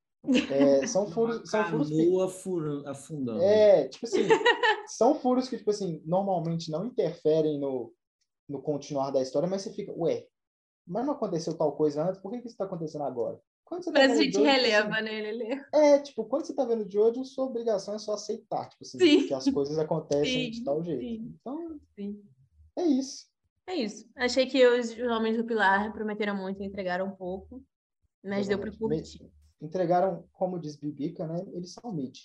[0.52, 3.42] É, são furos, são furos Canoa fura- afundando.
[3.42, 4.28] é, tipo assim,
[4.88, 7.94] são furos que, tipo assim, normalmente não interferem no,
[8.48, 10.28] no continuar da história, mas você fica, ué,
[10.86, 13.42] mas não aconteceu tal coisa antes, por que, que isso tá acontecendo agora?
[13.66, 15.66] Quando você tá Mas a vendo gente Jojo, tipo releva, assim, né, Lelê?
[15.74, 19.28] É, tipo, quando você tá vendo Jojo, sua obrigação é só aceitar, tipo assim, Sim.
[19.28, 21.02] que as coisas acontecem de Sim, tal jeito.
[21.02, 21.36] sim.
[21.40, 21.80] Então,
[22.78, 23.28] é isso.
[23.66, 24.10] É isso.
[24.16, 27.64] Achei que os homens do Pilar prometeram muito e entregaram um pouco,
[28.24, 29.18] mas deu para Exatamente.
[29.20, 29.34] curtir.
[29.62, 31.46] Entregaram, como diz Bibica, né?
[31.54, 32.18] Eles são mid.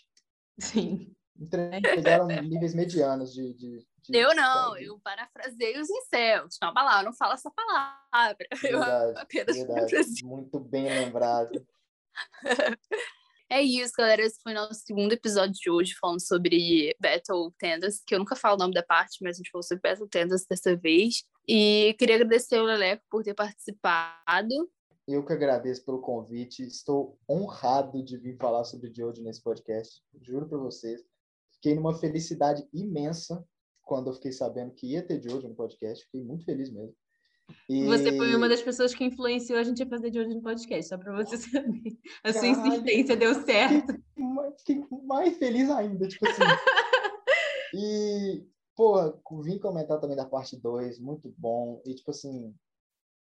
[0.59, 1.15] Sim.
[1.39, 3.55] Entregaram níveis medianos de.
[3.55, 6.59] de, de Eu não, de- eu parafrasei os incels.
[6.59, 8.37] Calma lá, eu não falo essa palavra.
[8.65, 9.75] Eu Verdade, apenas verdade.
[9.81, 10.25] parafrasei.
[10.25, 11.67] Muito bem lembrado.
[13.51, 14.21] É isso, galera.
[14.21, 18.37] Esse foi o nosso segundo episódio de hoje, falando sobre Battle Tendas, que eu nunca
[18.37, 21.25] falo o nome da parte, mas a gente falou sobre Battle Tendas dessa vez.
[21.49, 24.55] E queria agradecer ao Leleco por ter participado.
[25.07, 26.63] Eu que agradeço pelo convite.
[26.63, 30.03] Estou honrado de vir falar sobre Jojo nesse podcast.
[30.21, 31.01] Juro para vocês.
[31.59, 33.45] Fiquei numa felicidade imensa
[33.83, 36.05] quando eu fiquei sabendo que ia ter Jojo no podcast.
[36.05, 36.95] Fiquei muito feliz mesmo.
[37.69, 37.85] E...
[37.87, 40.99] Você foi uma das pessoas que influenciou a gente a fazer hoje no podcast, só
[40.99, 41.99] para você saber.
[42.23, 42.67] A sua Caralho.
[42.67, 43.95] insistência deu certo.
[44.59, 46.43] Fiquei mais feliz ainda, tipo assim.
[47.75, 48.47] e,
[48.77, 51.83] pô, vim comentar também da parte 2, muito bom.
[51.85, 52.55] E, tipo assim,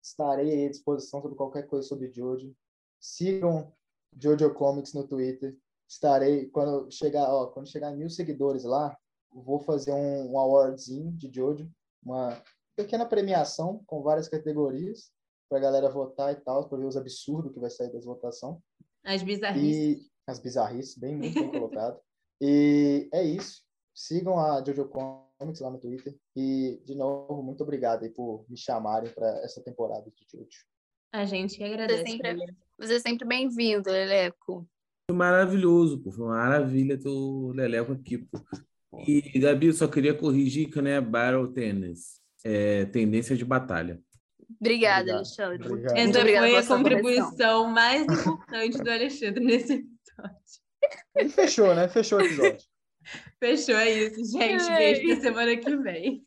[0.03, 2.55] estarei à disposição sobre qualquer coisa sobre Jojo.
[2.99, 3.73] Sigam
[4.19, 5.57] Jojo Comics no Twitter.
[5.91, 8.97] Estarei, quando chegar, ó, quando chegar a mil seguidores lá,
[9.33, 11.69] vou fazer um, um awardzinho de Jojo,
[12.01, 12.41] uma
[12.77, 15.11] pequena premiação com várias categorias
[15.49, 18.57] pra galera votar e tal, pra ver os absurdos que vai sair das votações.
[19.05, 20.07] As bizarrices.
[20.07, 22.01] E as bizarrices, bem, muito bem colocado.
[22.43, 23.63] E é isso.
[23.95, 26.17] Sigam a Jojo Comics lá no Twitter.
[26.35, 30.65] E, de novo, muito obrigado aí por me chamarem para essa temporada de Jojo.
[31.13, 32.13] A gente que agradece.
[32.13, 32.55] sempre- Lelê.
[32.79, 34.67] Você é sempre bem-vindo, Leleco.
[35.11, 36.13] Foi maravilhoso, pô.
[36.13, 38.39] Foi uma maravilha ter o Leleco aqui, pô.
[39.09, 42.21] E, Gabi, eu só queria corrigir que não é Battle Tennis.
[42.45, 44.01] É tendência de batalha.
[44.61, 45.17] Obrigada, Obrigado.
[45.17, 45.69] Alexandre.
[45.69, 45.97] Obrigado.
[45.97, 50.39] Muito obrigada foi a contribuição mais importante do Alexandre nesse episódio.
[51.17, 51.89] E fechou, né?
[51.89, 52.61] Fechou o episódio.
[53.41, 54.65] Fechou, é isso, gente.
[54.69, 56.25] Beijo pra semana que vem.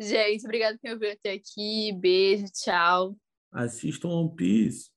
[0.00, 1.92] Gente, obrigada por me ouvir até aqui.
[1.92, 3.16] Beijo, tchau.
[3.52, 4.90] Assistam One Piece.